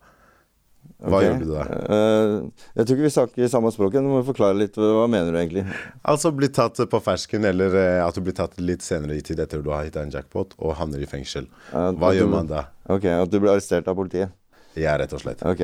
Hva 0.97 1.19
okay. 1.19 1.27
gjør 1.27 1.41
du 1.43 1.49
da? 1.51 1.65
Uh, 1.91 2.69
jeg 2.79 2.87
tror 2.87 2.97
ikke 2.97 3.05
vi 3.05 3.13
snakker 3.13 3.51
samme 3.53 3.73
språk. 3.75 3.97
Du 3.99 4.09
må 4.09 4.23
forklare 4.25 4.57
litt. 4.57 4.79
Hva 4.81 5.05
mener 5.11 5.35
du 5.35 5.39
egentlig? 5.41 5.67
Altså 6.09 6.33
bli 6.33 6.49
tatt 6.49 6.81
på 6.89 7.01
fersken, 7.05 7.45
eller 7.51 7.77
eh, 7.77 8.01
at 8.01 8.17
du 8.17 8.23
blir 8.25 8.37
tatt 8.37 8.57
litt 8.63 8.85
senere 8.87 9.19
i 9.19 9.25
tid 9.25 9.43
etter 9.43 9.65
du 9.65 9.69
har 9.75 9.85
hitta 9.85 10.05
en 10.07 10.15
jackpot 10.15 10.57
og 10.57 10.77
havner 10.79 11.03
i 11.03 11.11
fengsel. 11.11 11.51
Hva 11.73 12.13
uh, 12.13 12.17
gjør 12.17 12.33
man 12.33 12.49
da? 12.49 12.69
Ok, 12.89 13.09
At 13.13 13.33
du 13.33 13.39
blir 13.43 13.53
arrestert 13.53 13.91
av 13.91 13.99
politiet. 13.99 14.33
Ja, 14.77 14.97
rett 15.01 15.13
og 15.17 15.23
slett. 15.23 15.43
Ok. 15.47 15.63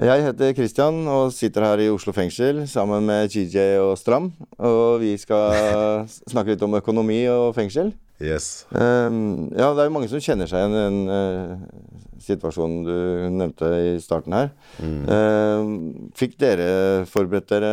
Jeg 0.00 0.24
heter 0.24 0.54
Christian 0.56 1.02
og 1.10 1.34
sitter 1.36 1.66
her 1.66 1.82
i 1.84 1.90
Oslo 1.92 2.14
fengsel 2.16 2.62
sammen 2.70 3.04
med 3.08 3.28
GJ 3.32 3.76
og 3.82 3.92
Stram. 4.00 4.30
Og 4.56 5.02
vi 5.02 5.12
skal 5.20 6.06
snakke 6.32 6.54
litt 6.54 6.64
om 6.64 6.78
økonomi 6.80 7.20
og 7.32 7.52
fengsel. 7.58 7.92
Yes. 8.22 8.64
Um, 8.70 9.50
ja, 9.50 9.72
det 9.74 9.82
er 9.82 9.88
jo 9.88 9.94
mange 9.96 10.08
som 10.08 10.22
kjenner 10.22 10.46
seg 10.46 10.62
igjen 10.62 10.76
i 10.78 10.82
den 10.86 10.98
uh, 11.10 12.02
situasjonen 12.22 12.86
du 12.86 12.96
nevnte 13.34 13.68
i 13.82 13.92
starten 14.02 14.36
her. 14.36 14.50
Ehm, 14.78 15.72
fikk 16.14 16.36
dere 16.40 17.04
forberedt 17.10 17.50
dere 17.50 17.72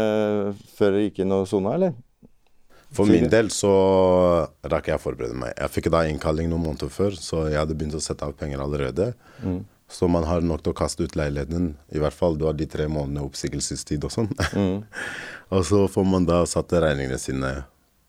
før 0.75 0.95
dere 0.95 1.03
gikk 1.05 1.21
inn 1.23 1.35
og 1.35 1.45
sona, 1.49 1.75
eller? 1.77 1.93
For 2.97 3.05
min 3.05 3.29
del 3.29 3.51
så 3.53 3.71
rakk 4.65 4.89
jeg 4.89 4.97
å 4.97 5.01
forberede 5.03 5.37
meg. 5.37 5.53
Jeg 5.53 5.73
fikk 5.75 5.91
da 5.93 6.07
innkalling 6.09 6.49
noen 6.49 6.65
måneder 6.65 6.89
før, 6.89 7.13
så 7.13 7.45
jeg 7.51 7.59
hadde 7.61 7.77
begynt 7.77 7.99
å 7.99 8.01
sette 8.01 8.25
av 8.25 8.33
penger 8.39 8.63
allerede. 8.63 9.11
Mm. 9.45 9.59
Så 9.89 10.07
man 10.11 10.27
har 10.29 10.43
nok 10.45 10.61
til 10.63 10.73
å 10.73 10.77
kaste 10.77 11.07
ut 11.07 11.15
leiligheten. 11.17 11.71
I 11.89 12.01
hvert 12.01 12.15
fall 12.15 12.37
du 12.37 12.45
har 12.45 12.57
de 12.57 12.67
tre 12.69 12.85
månedene 12.91 13.25
oppsigelsestid 13.25 14.05
og 14.05 14.13
sånn. 14.13 14.29
Mm. 14.53 14.83
og 15.55 15.65
så 15.65 15.83
får 15.89 16.05
man 16.05 16.27
da 16.29 16.43
satt 16.49 16.75
regningene 16.77 17.17
sine 17.21 17.53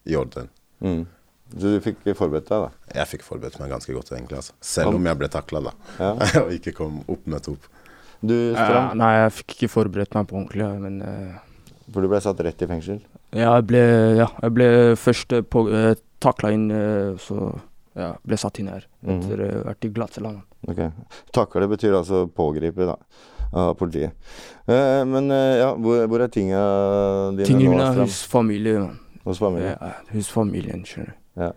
i 0.04 0.16
orden. 0.20 0.50
Mm. 0.84 1.02
Så 1.50 1.72
du 1.74 1.80
fikk 1.82 2.04
forberedt 2.14 2.50
deg, 2.50 2.68
da? 2.68 2.94
Jeg 3.00 3.10
fikk 3.14 3.24
forberedt 3.26 3.58
meg 3.58 3.72
ganske 3.72 3.94
godt, 3.96 4.12
egentlig. 4.14 4.42
Altså. 4.42 4.54
Selv 4.62 5.00
om 5.00 5.08
jeg 5.08 5.18
ble 5.18 5.30
takla, 5.32 5.64
da. 5.70 5.76
Ja. 5.98 6.12
og 6.44 6.52
ikke 6.54 6.76
kom 6.76 7.00
opp 7.10 7.24
med 7.26 7.48
opp. 7.50 7.70
Du, 8.20 8.36
Strand? 8.52 8.92
Eh, 8.92 8.98
nei, 9.00 9.14
jeg 9.16 9.36
fikk 9.38 9.56
ikke 9.56 9.72
forberedt 9.72 10.14
meg 10.14 10.28
på 10.28 10.36
ordentlig, 10.36 10.68
men 10.84 11.00
eh, 11.00 11.38
for 11.90 12.04
du 12.04 12.10
ble 12.10 12.20
satt 12.22 12.40
rett 12.44 12.62
i 12.62 12.68
fengsel? 12.70 13.00
ja, 13.30 13.54
jeg 13.58 13.66
ble, 13.70 13.80
ja, 14.18 14.28
jeg 14.42 14.54
ble 14.54 14.68
først 14.98 15.34
uh, 15.36 15.42
på, 15.46 15.64
uh, 15.70 15.92
takla 16.22 16.50
inn, 16.54 16.66
eh, 16.74 17.12
så 17.22 17.52
ja, 17.96 18.12
ble 18.26 18.36
satt 18.36 18.58
inn 18.62 18.68
her 18.68 18.86
Mhm. 19.02 19.18
etter 19.18 19.40
å 19.42 19.50
ha 19.50 19.62
vært 19.72 19.84
i 19.84 19.88
glattcellaen. 19.96 20.42
Ok. 20.68 20.80
Takle 21.32 21.68
betyr 21.68 21.94
altså 21.96 22.26
pågripe, 22.30 22.86
da. 22.86 22.96
Av 23.52 23.74
politiet. 23.74 24.12
Eh, 24.68 25.04
men 25.04 25.30
eh, 25.34 25.56
ja, 25.58 25.72
hvor, 25.74 26.04
hvor 26.06 26.20
er 26.22 26.28
tinga 26.30 26.60
dine 27.34 27.46
Tingene 27.48 27.70
nå? 27.70 27.78
mine 27.78 27.88
er 27.88 28.02
hos 28.04 28.20
familie. 28.30 28.78
man. 28.78 28.98
Hos 29.24 29.38
familie? 29.42 29.72
Ja, 29.80 29.92
hos 30.12 30.28
familien, 30.30 30.84
skjønner 30.86 31.14
du. 31.36 31.52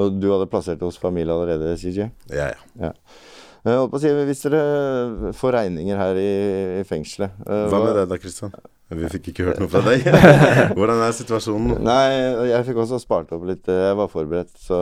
Og 0.00 0.20
du 0.20 0.28
hadde 0.30 0.46
plassert 0.50 0.78
det 0.78 0.86
hos 0.86 0.98
familie 0.98 1.32
allerede, 1.34 1.76
CJ? 1.78 2.10
Ja, 2.30 2.50
ja. 2.78 2.92
Jeg 3.64 3.76
holdt 3.76 3.90
på 3.92 3.98
å 3.98 4.00
si, 4.00 4.08
Hvis 4.08 4.42
dere 4.46 5.32
får 5.36 5.52
regninger 5.52 5.96
her 5.98 6.14
i, 6.16 6.80
i 6.80 6.84
fengselet 6.88 7.30
eh, 7.46 7.66
Hva 7.68 7.80
med 7.84 7.94
deg 7.98 8.08
da, 8.08 8.16
Kristian? 8.22 8.52
Vi 8.90 9.08
fikk 9.12 9.28
ikke 9.30 9.44
hørt 9.46 9.60
noe 9.62 9.70
fra 9.70 9.82
deg. 9.86 10.02
Hvordan 10.78 11.02
er 11.06 11.12
situasjonen? 11.14 11.76
Nei, 11.86 12.06
jeg 12.50 12.66
fikk 12.66 12.80
også 12.82 12.98
spart 12.98 13.30
opp 13.36 13.44
litt. 13.46 13.68
Jeg 13.70 13.98
var 13.98 14.10
forberedt, 14.10 14.50
så, 14.58 14.80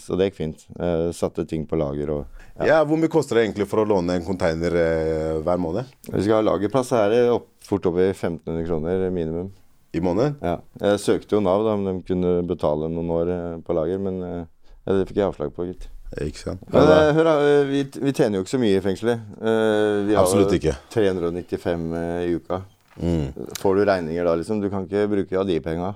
så 0.00 0.16
det 0.16 0.30
gikk 0.30 0.38
fint. 0.38 0.64
Jeg 0.72 1.12
satte 1.18 1.44
ting 1.48 1.66
på 1.68 1.76
lager 1.80 2.14
og 2.16 2.64
Ja, 2.64 2.80
Hvor 2.88 3.00
mye 3.00 3.12
koster 3.12 3.36
det 3.36 3.44
egentlig 3.46 3.68
for 3.68 3.82
å 3.82 3.88
låne 3.88 4.16
en 4.16 4.24
container 4.24 4.76
eh, 4.80 5.36
hver 5.44 5.60
måned? 5.60 5.92
Vi 6.08 6.24
skal 6.24 6.38
ha 6.40 6.46
lagerplass, 6.48 6.90
så 6.94 7.02
er 7.04 7.30
opp, 7.34 7.50
fort 7.64 7.86
opp 7.92 8.00
i 8.00 8.08
1500 8.10 8.64
kroner 8.68 9.06
minimum. 9.12 9.52
I 9.92 10.00
måneden? 10.04 10.36
Ja. 10.44 10.56
Jeg 10.80 11.00
søkte 11.02 11.34
jo 11.36 11.44
Nav 11.44 11.64
da, 11.66 11.76
om 11.76 11.86
de 11.88 11.96
kunne 12.06 12.34
betale 12.46 12.88
noen 12.92 13.14
år 13.20 13.32
eh, 13.36 13.54
på 13.66 13.76
lager, 13.76 14.00
men 14.00 14.20
eh, 14.24 14.44
det 14.88 15.08
fikk 15.08 15.20
jeg 15.20 15.28
avslag 15.28 15.52
på, 15.56 15.66
gitt. 15.68 15.88
Ikke 16.24 16.40
sant? 16.40 16.62
Men 16.72 16.88
eh, 16.90 17.12
hør 17.14 17.26
da, 17.28 17.34
eh, 17.46 17.64
vi, 17.68 17.84
vi 18.02 18.12
tjener 18.16 18.38
jo 18.40 18.44
ikke 18.46 18.56
så 18.56 18.60
mye 18.62 18.78
i 18.78 18.84
fengselet. 18.84 19.24
Eh, 19.38 19.96
vi 20.08 20.16
har 20.16 20.24
Absolutt 20.24 20.54
ikke. 20.56 20.76
395 20.94 21.88
eh, 22.00 22.20
i 22.30 22.36
uka. 22.40 22.62
Mm. 22.96 23.32
Får 23.58 23.76
du 23.76 23.84
regninger 23.84 24.24
da, 24.24 24.34
liksom? 24.40 24.60
Du 24.60 24.70
kan 24.70 24.86
ikke 24.86 25.06
bruke 25.08 25.38
av 25.38 25.46
de 25.48 25.60
penga. 25.62 25.94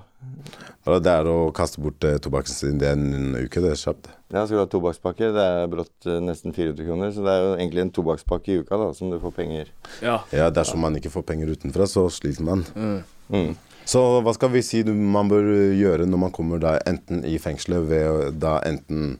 Det 0.85 1.11
er 1.11 1.27
å 1.27 1.49
kaste 1.55 1.81
bort 1.81 2.03
eh, 2.05 2.19
tobakken 2.21 2.53
sin 2.53 2.79
det 2.81 2.91
er 2.91 2.97
en 2.97 3.33
uke, 3.35 3.61
det 3.61 3.71
er 3.73 3.79
kjapt. 3.79 4.09
Ja, 4.29 4.43
skal 4.45 4.59
du 4.59 4.61
ha 4.61 4.67
tobakkspakke, 4.69 5.31
det 5.33 5.45
er 5.45 5.69
brått 5.69 6.07
eh, 6.09 6.21
nesten 6.21 6.53
400 6.53 6.85
kroner. 6.85 7.13
Så 7.13 7.25
det 7.25 7.33
er 7.33 7.41
jo 7.41 7.53
egentlig 7.57 7.85
en 7.85 7.93
tobakkspakke 7.97 8.53
i 8.53 8.59
uka 8.61 8.79
da, 8.81 8.89
som 8.97 9.09
du 9.09 9.17
får 9.21 9.33
penger. 9.37 9.71
Ja. 10.05 10.19
Ja, 10.35 10.49
Dersom 10.53 10.85
man 10.85 10.97
ikke 10.97 11.13
får 11.13 11.25
penger 11.31 11.53
utenfra, 11.55 11.89
så 11.89 12.05
sliter 12.13 12.45
man. 12.45 12.65
Mm. 12.77 12.99
Mm. 13.33 13.53
Så 13.85 14.01
hva 14.25 14.33
skal 14.33 14.53
vi 14.53 14.63
si 14.65 14.81
du, 14.85 14.93
man 14.93 15.29
bør 15.29 15.49
gjøre 15.77 16.07
når 16.09 16.21
man 16.21 16.33
kommer 16.33 16.61
da 16.61 16.77
enten 16.89 17.25
i 17.25 17.37
fengselet 17.41 17.85
ved 17.89 18.05
å 18.09 18.29
da 18.33 18.57
enten 18.65 19.17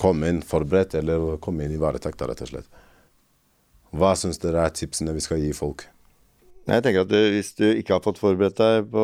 komme 0.00 0.28
inn 0.32 0.42
forberedt 0.44 0.96
eller 0.98 1.38
komme 1.44 1.64
inn 1.64 1.76
i 1.76 1.80
varetekt, 1.80 2.18
da, 2.20 2.28
rett 2.28 2.44
og 2.44 2.52
slett? 2.52 2.80
Hva 3.94 4.12
syns 4.18 4.40
dere 4.42 4.64
er 4.64 4.74
tipsene 4.74 5.14
vi 5.14 5.22
skal 5.24 5.40
gi 5.40 5.52
folk? 5.56 5.86
Jeg 6.66 6.82
tenker 6.82 7.02
at 7.04 7.08
du, 7.10 7.16
Hvis 7.34 7.50
du 7.58 7.64
ikke 7.76 7.92
har 7.92 8.00
fått 8.00 8.16
forberedt 8.18 8.56
deg 8.56 8.86
på 8.90 9.02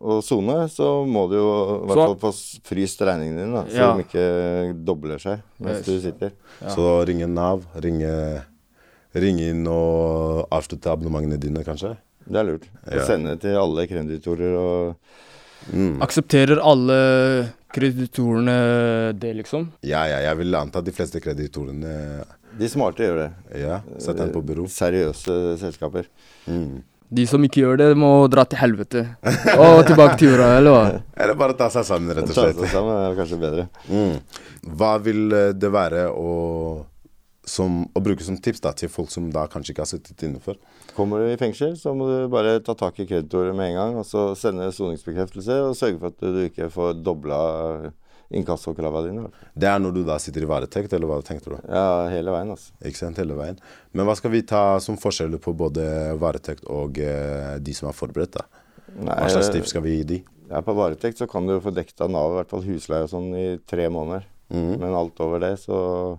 å- 0.00 0.22
sone, 0.24 0.64
så 0.72 1.04
må 1.06 1.26
du 1.28 1.36
jo 1.36 1.48
i 1.84 1.86
hvert 1.90 2.06
fall 2.06 2.16
få 2.22 2.30
fryst 2.64 3.00
regningene 3.04 3.44
dine, 3.44 3.52
da, 3.52 3.64
så 3.68 3.76
Ja. 3.76 3.94
de 3.96 4.04
ikke 4.04 4.84
dobler 4.84 5.18
seg 5.20 5.42
mens 5.60 5.84
du 5.84 6.00
sitter. 6.00 6.32
Så 6.68 7.04
ringe 7.06 7.28
Nav, 7.28 7.64
ringe, 7.76 8.44
ringe 9.14 9.50
inn 9.50 9.66
og 9.66 10.48
avslutte 10.50 10.88
abonnementene 10.90 11.38
dine, 11.38 11.62
kanskje? 11.64 11.96
Det 12.30 12.36
er 12.36 12.44
lurt. 12.44 12.66
Ja. 12.90 13.04
sende 13.04 13.38
til 13.40 13.56
alle 13.56 13.86
kreditorer 13.86 14.56
og 14.56 14.96
Mm. 15.74 15.98
Aksepterer 16.00 16.56
alle 16.64 17.52
kreditorene 17.70 19.12
det, 19.18 19.34
liksom? 19.36 19.66
Ja, 19.82 20.04
ja, 20.08 20.18
jeg 20.30 20.38
vil 20.38 20.54
anta 20.56 20.78
at 20.80 20.86
de 20.86 20.92
fleste 20.96 21.20
kreditorene 21.20 22.24
De 22.60 22.68
smarte 22.68 23.06
gjør 23.06 23.18
det. 23.22 23.30
Ja, 23.62 23.80
sett 24.02 24.18
den 24.20 24.32
på 24.34 24.42
bero. 24.44 24.66
Seriøse 24.68 25.56
selskaper. 25.60 26.08
Mm. 26.44 26.82
De 27.10 27.24
som 27.26 27.42
ikke 27.42 27.64
gjør 27.64 27.80
det, 27.80 27.88
må 27.98 28.10
dra 28.30 28.44
til 28.46 28.60
helvete. 28.60 29.02
Og 29.64 29.80
tilbake 29.88 30.18
til 30.20 30.30
jorda, 30.30 30.52
eller 30.60 30.76
hva? 30.76 30.84
Eller 31.16 31.38
bare 31.38 31.56
ta 31.58 31.66
seg 31.72 31.88
sammen, 31.88 32.12
rett 32.14 32.28
og 32.28 32.36
slett. 32.36 32.54
Ta 32.54 32.68
seg 32.68 32.76
sammen 32.76 33.00
er 33.00 33.16
kanskje 33.18 33.38
bedre. 33.40 33.64
Mm. 33.88 34.20
Hva 34.78 34.92
vil 35.02 35.24
eh, 35.34 35.48
det 35.56 35.72
være 35.74 36.04
å, 36.14 36.34
som, 37.48 37.80
å 37.96 38.02
bruke 38.04 38.26
som 38.26 38.38
tips 38.38 38.62
da, 38.62 38.74
til 38.78 38.92
folk 38.92 39.10
som 39.10 39.26
da 39.34 39.48
kanskje 39.50 39.74
ikke 39.74 39.82
har 39.82 39.90
sittet 39.90 40.22
innenfor? 40.28 40.60
Kommer 40.94 41.24
du 41.24 41.32
i 41.32 41.40
fengsel, 41.40 41.74
så 41.80 41.96
må 41.96 42.06
du 42.06 42.30
bare 42.30 42.60
ta 42.62 42.76
tak 42.78 43.02
i 43.02 43.08
kreditorer 43.08 43.56
med 43.58 43.72
en 43.72 43.80
gang, 43.80 43.98
og 44.02 44.06
så 44.06 44.28
sende 44.38 44.70
soningsbekreftelse, 44.76 45.58
og 45.66 45.74
sørge 45.80 45.98
for 45.98 46.12
at 46.12 46.22
du 46.22 46.44
ikke 46.44 46.70
får 46.70 47.00
dobla 47.02 47.40
inkassokravene 48.30 49.10
dine. 49.10 49.28
Det 49.58 49.68
er 49.70 49.78
når 49.82 49.94
du 49.96 50.02
da 50.06 50.16
sitter 50.22 50.44
i 50.46 50.48
varetekt, 50.50 50.92
eller 50.96 51.10
hva 51.10 51.20
tenkte 51.26 51.50
du? 51.52 51.56
Ja, 51.66 52.06
hele 52.12 52.30
veien, 52.34 52.52
altså. 52.54 52.72
Ikke 52.86 53.00
sant, 53.02 53.18
hele 53.18 53.34
veien. 53.38 53.58
Men 53.92 54.06
hva 54.08 54.14
skal 54.18 54.30
vi 54.34 54.42
ta 54.46 54.78
som 54.82 54.98
forskjeller 55.00 55.42
på 55.42 55.54
både 55.58 55.84
varetekt 56.20 56.64
og 56.70 56.98
eh, 57.02 57.56
de 57.58 57.74
som 57.76 57.90
er 57.90 57.96
forberedt? 57.98 58.38
da? 58.38 58.46
Nei, 59.00 59.14
Hva 59.18 59.28
slags 59.34 59.50
tips 59.54 59.74
skal 59.74 59.82
vi 59.86 59.96
gi 59.98 60.06
de? 60.14 60.20
Ja, 60.50 60.62
På 60.66 60.74
varetekt 60.74 61.18
så 61.22 61.28
kan 61.30 61.46
du 61.46 61.56
få 61.62 61.70
dekket 61.74 62.00
av 62.06 62.10
Nav, 62.10 62.32
i 62.32 62.38
hvert 62.40 62.50
fall 62.50 62.64
husleie 62.66 63.06
og 63.06 63.12
sånn, 63.12 63.28
i 63.38 63.46
tre 63.70 63.86
måneder. 63.92 64.24
Mm. 64.50 64.72
Men 64.82 64.96
alt 64.98 65.20
over 65.22 65.38
det, 65.42 65.52
så 65.62 66.18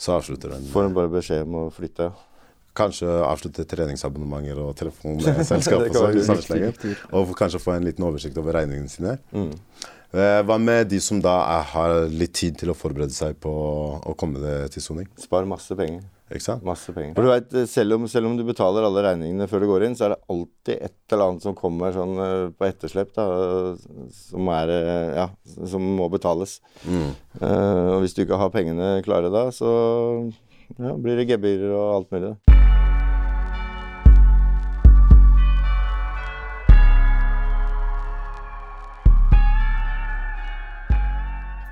Så 0.00 0.14
avslutter 0.16 0.52
den. 0.54 0.64
får 0.72 0.84
en 0.90 0.94
bare 0.96 1.08
beskjed 1.12 1.44
om 1.44 1.54
å 1.66 1.66
flytte. 1.72 2.10
Kanskje 2.76 3.08
avslutte 3.24 3.64
treningsabonnementer 3.68 4.58
og 4.60 4.74
telefonselskap 4.76 5.86
og. 5.96 7.20
Og 7.20 7.36
kanskje 7.36 7.60
få 7.62 7.72
en 7.76 7.86
liten 7.88 8.04
oversikt 8.04 8.36
over 8.40 8.52
regningene 8.58 8.92
sine. 8.92 9.14
Mm. 9.32 9.54
Eh, 10.14 10.42
Hva 10.46 10.58
med 10.62 10.90
de 10.92 11.00
som 11.02 11.18
da 11.22 11.38
er, 11.56 11.64
har 11.72 11.96
litt 12.12 12.34
tid 12.38 12.58
til 12.60 12.70
å 12.72 12.76
forberede 12.78 13.14
seg 13.14 13.38
på 13.42 13.50
å 13.50 14.14
komme 14.18 14.68
til 14.72 14.84
soning? 14.84 15.08
Spar 15.20 15.48
masse 15.48 15.74
penger. 15.78 16.04
Ikke 16.26 16.42
sant? 16.42 16.64
Masse 16.66 16.90
penger. 16.90 17.14
For 17.14 17.22
du 17.22 17.30
vet, 17.30 17.52
selv 17.70 17.94
om, 17.94 18.06
selv 18.10 18.26
om 18.26 18.34
du 18.38 18.42
betaler 18.46 18.82
alle 18.86 19.04
regningene 19.04 19.46
før 19.50 19.62
du 19.62 19.68
går 19.70 19.84
inn, 19.86 19.94
så 19.98 20.08
er 20.08 20.14
det 20.14 20.22
alltid 20.32 20.80
et 20.88 21.14
eller 21.14 21.30
annet 21.30 21.46
som 21.46 21.54
kommer 21.58 21.94
sånn 21.94 22.16
eh, 22.18 22.48
på 22.50 22.66
etterslep, 22.66 23.12
da, 23.14 23.26
som 24.16 24.50
er 24.56 24.74
eh, 24.74 25.12
Ja, 25.20 25.28
som 25.70 25.86
må 26.00 26.08
betales. 26.10 26.58
Mm. 26.82 27.12
Uh, 27.38 27.94
og 27.94 28.02
hvis 28.02 28.16
du 28.16 28.24
ikke 28.24 28.40
har 28.40 28.50
pengene 28.54 28.96
klare 29.06 29.30
da, 29.30 29.46
så 29.54 29.70
ja, 30.80 30.96
blir 30.98 31.20
det 31.20 31.28
gebyrer 31.30 31.70
og 31.76 31.94
alt 32.00 32.14
mulig. 32.16 32.34
da. 32.34 32.55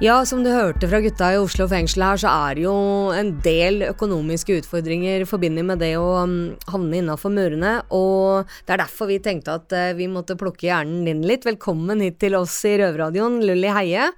Ja, 0.05 0.19
som 0.29 0.43
du 0.45 0.51
hørte 0.53 0.85
fra 0.91 0.99
gutta 1.01 1.31
i 1.33 1.37
Oslo 1.41 1.65
fengsel 1.71 2.03
her, 2.05 2.19
så 2.21 2.29
er 2.29 2.59
det 2.59 2.65
jo 2.67 2.75
en 3.17 3.31
del 3.41 3.87
økonomiske 3.87 4.59
utfordringer 4.59 5.23
forbundet 5.25 5.65
med 5.65 5.81
det 5.81 5.95
å 5.97 6.11
um, 6.27 6.35
havne 6.69 6.99
innafor 6.99 7.33
murene, 7.33 7.71
og 7.89 8.51
det 8.67 8.75
er 8.75 8.83
derfor 8.83 9.09
vi 9.09 9.17
tenkte 9.25 9.55
at 9.57 9.73
eh, 9.73 9.95
vi 9.97 10.11
måtte 10.13 10.37
plukke 10.37 10.67
hjernen 10.67 11.09
din 11.09 11.25
litt. 11.25 11.47
Velkommen 11.49 12.05
hit 12.05 12.19
til 12.21 12.37
oss 12.37 12.59
i 12.69 12.75
Røverradioen, 12.83 13.41
Lulli 13.49 13.73
Heie, 13.73 14.11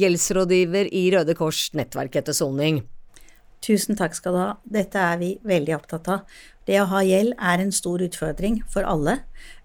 gjeldsrådgiver 0.00 0.88
i 0.88 1.04
Røde 1.12 1.36
Kors 1.36 1.66
nettverk 1.76 2.16
etter 2.22 2.36
soning. 2.40 2.80
Tusen 3.66 3.98
takk 4.00 4.16
skal 4.16 4.38
du 4.38 4.40
ha. 4.40 4.50
Dette 4.64 5.04
er 5.04 5.20
vi 5.20 5.34
veldig 5.44 5.76
opptatt 5.76 6.14
av. 6.16 6.40
Det 6.66 6.80
å 6.82 6.88
ha 6.90 7.02
gjeld 7.06 7.36
er 7.38 7.62
en 7.62 7.72
stor 7.74 8.02
utfordring 8.02 8.60
for 8.72 8.86
alle, 8.88 9.20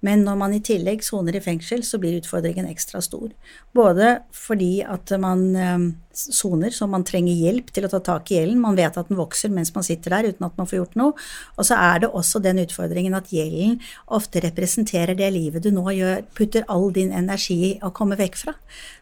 men 0.05 0.21
når 0.25 0.37
man 0.37 0.53
i 0.53 0.61
tillegg 0.65 1.03
soner 1.05 1.37
i 1.37 1.41
fengsel, 1.41 1.81
så 1.85 1.97
blir 2.01 2.19
utfordringen 2.19 2.67
ekstra 2.69 3.01
stor. 3.01 3.31
Både 3.77 4.19
fordi 4.33 4.83
at 4.85 5.13
man 5.21 5.43
eh, 5.57 5.87
soner, 6.13 6.73
så 6.73 6.85
man 6.89 7.05
trenger 7.07 7.37
hjelp 7.37 7.69
til 7.73 7.85
å 7.85 7.91
ta 7.91 8.01
tak 8.05 8.31
i 8.31 8.37
gjelden, 8.37 8.61
man 8.61 8.77
vet 8.77 8.97
at 8.97 9.09
den 9.09 9.19
vokser 9.19 9.53
mens 9.53 9.73
man 9.73 9.85
sitter 9.85 10.13
der 10.13 10.31
uten 10.31 10.45
at 10.45 10.57
man 10.61 10.69
får 10.69 10.81
gjort 10.81 10.97
noe, 11.01 11.27
og 11.57 11.67
så 11.67 11.77
er 11.77 12.03
det 12.03 12.11
også 12.21 12.41
den 12.45 12.61
utfordringen 12.65 13.17
at 13.17 13.33
gjelden 13.33 13.79
ofte 14.13 14.43
representerer 14.45 15.17
det 15.17 15.29
livet 15.33 15.65
du 15.65 15.71
nå 15.73 15.85
gjør, 15.97 16.25
putter 16.37 16.65
all 16.69 16.89
din 16.93 17.13
energi 17.13 17.61
i 17.71 17.77
å 17.85 17.93
komme 17.95 18.17
vekk 18.19 18.41
fra. 18.41 18.57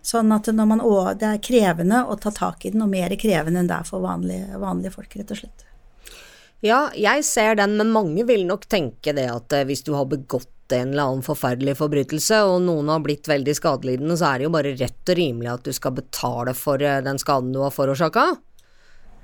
Sånn 0.05 0.31
at 0.35 0.51
når 0.55 0.71
man, 0.71 0.85
det 1.19 1.33
er 1.33 1.43
krevende 1.43 2.05
å 2.07 2.19
ta 2.19 2.31
tak 2.35 2.63
i 2.63 2.75
den, 2.75 2.83
og 2.85 2.91
mer 2.95 3.15
krevende 3.19 3.63
enn 3.63 3.71
det 3.71 3.81
er 3.81 3.91
for 3.91 4.03
vanlige, 4.03 4.59
vanlige 4.59 4.95
folk, 4.95 5.19
rett 5.19 5.35
og 5.35 5.43
slett. 5.43 5.69
Ja, 6.65 6.89
jeg 6.97 7.23
ser 7.23 7.55
den, 7.55 7.77
men 7.79 7.93
mange 7.95 8.25
vil 8.27 8.43
nok 8.47 8.65
tenke 8.67 9.13
det 9.15 9.29
at 9.31 9.53
eh, 9.55 9.65
hvis 9.67 9.85
du 9.87 9.93
har 9.95 10.09
begått 10.11 10.51
en 10.75 10.91
eller 10.91 11.05
annen 11.07 11.25
forferdelig 11.25 11.77
forbrytelse, 11.79 12.41
og 12.45 12.59
noen 12.65 12.91
har 12.91 13.01
blitt 13.05 13.29
veldig 13.31 13.55
skadelidende, 13.57 14.17
så 14.19 14.33
er 14.33 14.39
det 14.39 14.49
jo 14.49 14.53
bare 14.53 14.75
rett 14.75 15.11
og 15.13 15.17
rimelig 15.17 15.53
at 15.53 15.65
du 15.65 15.71
skal 15.73 15.95
betale 15.97 16.53
for 16.57 16.83
eh, 16.83 16.99
den 17.05 17.21
skaden 17.21 17.53
du 17.55 17.61
har 17.63 17.73
forårsaka. 17.73 18.27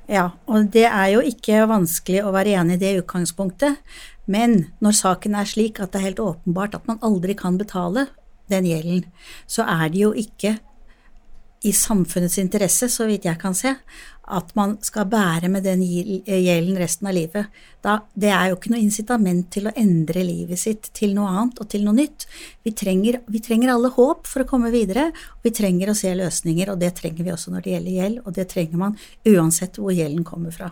Ja, 0.07 0.29
og 0.45 0.69
det 0.73 0.85
er 0.85 1.09
jo 1.15 1.23
ikke 1.25 1.65
vanskelig 1.69 2.21
å 2.23 2.33
være 2.33 2.53
enig 2.61 2.77
i 2.77 2.83
det 2.83 2.93
utgangspunktet, 3.01 3.81
men 4.31 4.69
når 4.81 4.95
saken 5.01 5.35
er 5.37 5.49
slik 5.49 5.81
at 5.81 5.91
det 5.91 6.01
er 6.01 6.07
helt 6.11 6.23
åpenbart 6.23 6.77
at 6.77 6.87
man 6.89 7.01
aldri 7.05 7.35
kan 7.37 7.57
betale 7.59 8.07
den 8.53 8.69
gjelden, 8.69 9.03
så 9.49 9.65
er 9.65 9.89
det 9.91 10.01
jo 10.05 10.13
ikke 10.15 10.55
i 11.65 11.71
samfunnets 11.73 12.37
interesse, 12.37 12.89
så 12.93 13.07
vidt 13.09 13.25
jeg 13.25 13.39
kan 13.41 13.55
se, 13.57 13.73
at 14.25 14.53
man 14.57 14.75
skal 14.85 15.07
bære 15.09 15.49
med 15.53 15.65
den 15.67 15.83
gjelden 15.85 16.77
resten 16.79 17.09
av 17.09 17.15
livet. 17.17 17.51
Da, 17.85 17.99
det 18.17 18.31
er 18.33 18.49
jo 18.49 18.57
ikke 18.57 18.71
noe 18.73 18.81
incitament 18.81 19.51
til 19.53 19.69
å 19.69 19.75
endre 19.77 20.23
livet 20.25 20.61
sitt 20.61 20.89
til 20.97 21.13
noe 21.17 21.29
annet 21.29 21.61
og 21.61 21.69
til 21.71 21.85
noe 21.85 21.97
nytt. 21.97 22.25
Vi 22.65 22.73
trenger, 22.77 23.19
vi 23.29 23.43
trenger 23.45 23.75
alle 23.75 23.93
håp 23.93 24.25
for 24.29 24.43
å 24.43 24.49
komme 24.49 24.73
videre, 24.73 25.11
og 25.37 25.45
vi 25.45 25.53
trenger 25.55 25.91
å 25.91 25.97
se 25.97 26.13
løsninger, 26.17 26.73
og 26.73 26.81
det 26.81 26.95
trenger 26.97 27.27
vi 27.27 27.35
også 27.35 27.53
når 27.53 27.65
det 27.67 27.75
gjelder 27.75 27.99
gjeld, 27.99 28.23
og 28.25 28.39
det 28.39 28.49
trenger 28.53 28.81
man 28.81 28.97
uansett 29.29 29.77
hvor 29.81 29.93
gjelden 29.93 30.25
kommer 30.27 30.55
fra. 30.55 30.71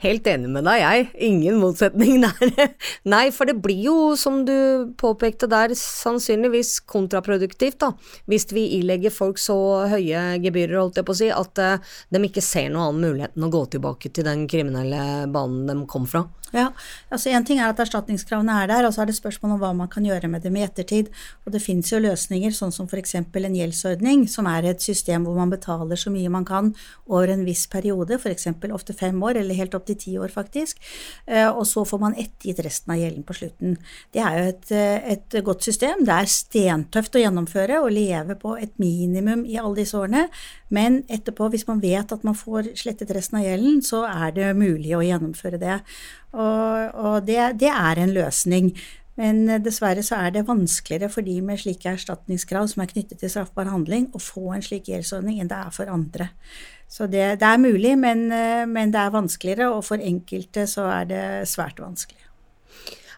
Helt 0.00 0.24
enig 0.32 0.48
med 0.48 0.64
deg, 0.64 0.80
jeg. 0.80 1.08
Ingen 1.28 1.58
motsetning 1.60 2.22
der. 2.24 2.70
Nei, 3.12 3.26
for 3.36 3.50
det 3.50 3.58
blir 3.60 3.82
jo, 3.84 3.96
som 4.16 4.42
du 4.48 4.92
påpekte 5.00 5.48
der, 5.50 5.74
sannsynligvis 5.76 6.78
kontraproduktivt, 6.88 7.82
da. 7.84 7.92
Hvis 8.30 8.48
vi 8.56 8.64
ilegger 8.78 9.12
folk 9.12 9.40
så 9.40 9.58
høye 9.92 10.40
gebyrer, 10.40 10.78
holdt 10.80 11.02
jeg 11.02 11.08
på 11.08 11.16
å 11.16 11.20
si, 11.20 11.30
at 11.34 11.60
uh, 11.60 11.96
de 12.08 12.24
ikke 12.30 12.44
ser 12.44 12.70
noen 12.72 12.88
annen 12.88 13.08
mulighet 13.10 13.36
enn 13.36 13.48
å 13.50 13.52
gå 13.52 13.64
tilbake 13.76 14.12
til 14.14 14.24
den 14.24 14.46
kriminelle 14.50 15.26
banen 15.32 15.68
de 15.68 15.80
kom 15.90 16.08
fra. 16.08 16.24
Ja, 16.50 16.72
altså 17.14 17.30
En 17.30 17.44
ting 17.46 17.60
er 17.60 17.70
at 17.70 17.78
erstatningskravene 17.78 18.56
er 18.64 18.70
der, 18.70 18.86
og 18.86 18.94
så 18.94 19.04
er 19.04 19.10
det 19.10 19.14
spørsmål 19.18 19.54
om 19.54 19.60
hva 19.62 19.70
man 19.76 19.90
kan 19.90 20.06
gjøre 20.06 20.28
med 20.32 20.42
dem 20.42 20.56
i 20.58 20.64
ettertid. 20.66 21.12
Og 21.46 21.54
det 21.54 21.62
finnes 21.62 21.92
jo 21.92 22.00
løsninger, 22.02 22.50
sånn 22.54 22.74
som 22.74 22.88
f.eks. 22.90 23.14
en 23.20 23.58
gjeldsordning, 23.60 24.26
som 24.28 24.48
er 24.50 24.72
et 24.72 24.82
system 24.82 25.28
hvor 25.28 25.38
man 25.38 25.52
betaler 25.52 26.00
så 26.00 26.10
mye 26.10 26.32
man 26.32 26.48
kan 26.48 26.72
over 27.06 27.30
en 27.30 27.44
viss 27.46 27.66
periode, 27.70 28.18
f.eks. 28.18 28.48
ofte 28.74 28.96
fem 28.98 29.22
år, 29.22 29.38
eller 29.44 29.59
helt 29.60 29.76
opp 29.76 29.86
til 29.88 29.98
ti 30.00 30.16
år 30.20 30.32
faktisk, 30.34 30.80
og 31.52 31.62
så 31.68 31.84
får 31.86 32.00
man 32.02 32.16
ettergitt 32.18 32.62
resten 32.64 32.94
av 32.94 33.00
gjelden 33.00 33.24
på 33.26 33.36
slutten. 33.36 33.76
Det 34.14 34.22
er 34.24 34.38
jo 34.38 34.48
et, 34.50 34.72
et 35.14 35.38
godt 35.46 35.66
system. 35.66 36.04
Det 36.08 36.16
er 36.16 36.30
stentøft 36.32 37.16
å 37.16 37.22
gjennomføre 37.22 37.80
og 37.84 37.92
leve 37.94 38.36
på 38.40 38.56
et 38.58 38.72
minimum 38.82 39.44
i 39.48 39.58
alle 39.60 39.82
disse 39.82 39.98
årene, 39.98 40.26
men 40.74 41.02
etterpå, 41.10 41.50
hvis 41.52 41.66
man 41.68 41.82
vet 41.82 42.12
at 42.14 42.24
man 42.26 42.38
får 42.38 42.72
slettet 42.78 43.12
resten 43.14 43.40
av 43.40 43.46
gjelden, 43.46 43.80
så 43.84 44.04
er 44.08 44.34
det 44.36 44.54
mulig 44.58 44.94
å 44.96 45.04
gjennomføre 45.04 45.60
det. 45.60 45.80
Og, 46.30 46.94
og 46.94 47.26
det, 47.26 47.40
det, 47.60 47.70
er 47.70 48.00
en 48.00 48.14
løsning. 48.14 48.72
Men 49.20 49.42
dessverre 49.64 50.04
så 50.06 50.20
er 50.22 50.34
det 50.34 50.46
vanskeligere 50.48 51.10
for 51.12 51.26
de 51.26 51.40
med 51.44 51.60
slike 51.60 51.96
erstatningskrav 51.96 52.70
som 52.70 52.84
er 52.84 52.92
knyttet 52.92 53.20
til 53.20 53.32
straffbar 53.32 53.68
handling, 53.68 54.08
å 54.14 54.22
få 54.22 54.54
en 54.54 54.64
slik 54.64 54.88
gjeldsordning 54.92 55.42
enn 55.42 55.50
det 55.50 55.58
er 55.58 55.74
for 55.74 55.90
andre. 55.92 56.30
Så 56.90 57.06
det, 57.06 57.38
det 57.38 57.46
er 57.46 57.62
mulig, 57.62 57.94
men, 57.98 58.26
men, 58.66 58.90
det 58.90 58.98
er 58.98 59.14
vanskeligere, 59.14 59.68
og 59.70 59.84
for 59.86 60.02
enkelte 60.02 60.66
så 60.66 60.88
er 60.90 61.06
det 61.06 61.22
svært 61.46 61.78
vanskelig. 61.78 62.26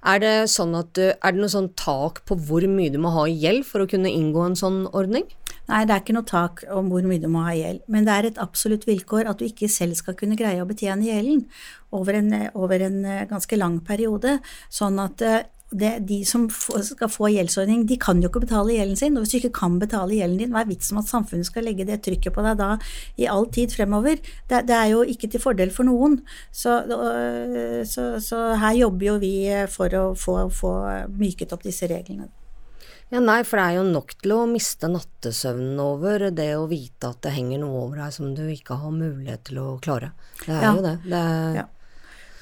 Er 0.03 0.19
det, 0.19 0.33
sånn 0.51 0.75
at 0.75 0.91
du, 0.99 1.05
er 1.15 1.35
det 1.35 1.39
noe 1.39 1.53
sånn 1.53 1.71
tak 1.79 2.25
på 2.27 2.35
hvor 2.49 2.65
mye 2.67 2.91
du 2.91 2.99
må 3.01 3.13
ha 3.15 3.29
i 3.31 3.37
gjeld 3.39 3.63
for 3.69 3.85
å 3.85 3.89
kunne 3.89 4.11
inngå 4.11 4.43
en 4.45 4.59
sånn 4.59 4.81
ordning? 4.91 5.29
Nei, 5.71 5.85
det 5.87 5.95
er 5.95 6.03
ikke 6.03 6.17
noe 6.17 6.27
tak 6.27 6.65
om 6.75 6.89
hvor 6.91 7.07
mye 7.07 7.23
du 7.23 7.29
må 7.31 7.45
ha 7.47 7.53
i 7.55 7.61
gjeld, 7.61 7.85
men 7.95 8.09
det 8.09 8.17
er 8.17 8.29
et 8.33 8.41
absolutt 8.43 8.85
vilkår 8.89 9.31
at 9.31 9.39
du 9.39 9.47
ikke 9.47 9.71
selv 9.71 9.95
skal 10.01 10.17
kunne 10.19 10.37
greie 10.39 10.59
å 10.61 10.67
betjene 10.67 11.07
gjelden 11.07 11.45
over 11.95 12.19
en, 12.19 12.33
over 12.59 12.83
en 12.83 12.99
ganske 13.31 13.59
lang 13.61 13.79
periode. 13.87 14.41
Sånn 14.75 14.99
at 15.03 15.23
det, 15.73 15.93
de 16.09 16.19
som 16.29 16.47
skal 16.51 17.09
få 17.11 17.31
gjeldsordning, 17.33 17.87
de 17.89 17.97
kan 18.01 18.21
jo 18.23 18.29
ikke 18.29 18.43
betale 18.45 18.75
gjelden 18.77 18.99
sin. 19.01 19.17
Og 19.17 19.25
hvis 19.25 19.33
du 19.35 19.39
ikke 19.41 19.53
kan 19.61 19.79
betale 19.81 20.19
gjelden 20.19 20.39
din, 20.39 20.51
hva 20.53 20.63
er 20.65 20.69
vitsen 20.71 20.97
med 20.99 21.05
at 21.07 21.13
samfunnet 21.13 21.49
skal 21.49 21.65
legge 21.65 21.87
det 21.89 22.01
trykket 22.05 22.35
på 22.37 22.45
deg 22.45 22.59
da 22.61 22.71
i 23.19 23.27
all 23.31 23.47
tid 23.53 23.73
fremover? 23.75 24.21
Det, 24.51 24.63
det 24.69 24.77
er 24.77 24.93
jo 24.93 25.03
ikke 25.03 25.31
til 25.33 25.41
fordel 25.43 25.73
for 25.75 25.89
noen. 25.89 26.21
Så, 26.53 26.77
øh, 26.87 27.83
så, 27.89 28.07
så 28.23 28.43
her 28.61 28.79
jobber 28.83 29.07
jo 29.13 29.17
vi 29.23 29.35
for 29.73 29.89
å 29.99 30.05
få, 30.19 30.37
få 30.53 30.73
myket 31.17 31.53
opp 31.57 31.65
disse 31.67 31.89
reglene. 31.91 32.29
Ja, 33.13 33.21
nei, 33.21 33.43
for 33.45 33.61
det 33.61 33.65
er 33.67 33.75
jo 33.77 33.85
nok 33.93 34.15
til 34.23 34.33
å 34.33 34.47
miste 34.49 34.89
nattesøvnen 34.89 35.77
over 35.85 36.31
det 36.33 36.49
å 36.57 36.65
vite 36.71 37.11
at 37.13 37.19
det 37.27 37.35
henger 37.35 37.61
noe 37.61 37.83
over 37.85 37.99
deg 38.01 38.15
som 38.17 38.31
du 38.33 38.47
ikke 38.49 38.79
har 38.81 38.95
mulighet 38.95 39.43
til 39.51 39.59
å 39.61 39.67
klare. 39.85 40.15
Det 40.47 40.49
er 40.55 40.63
Ja. 40.65 40.71
jo 40.73 40.83
det. 40.87 40.95
det 41.05 41.21
er, 41.21 41.55
Ja. 41.61 41.65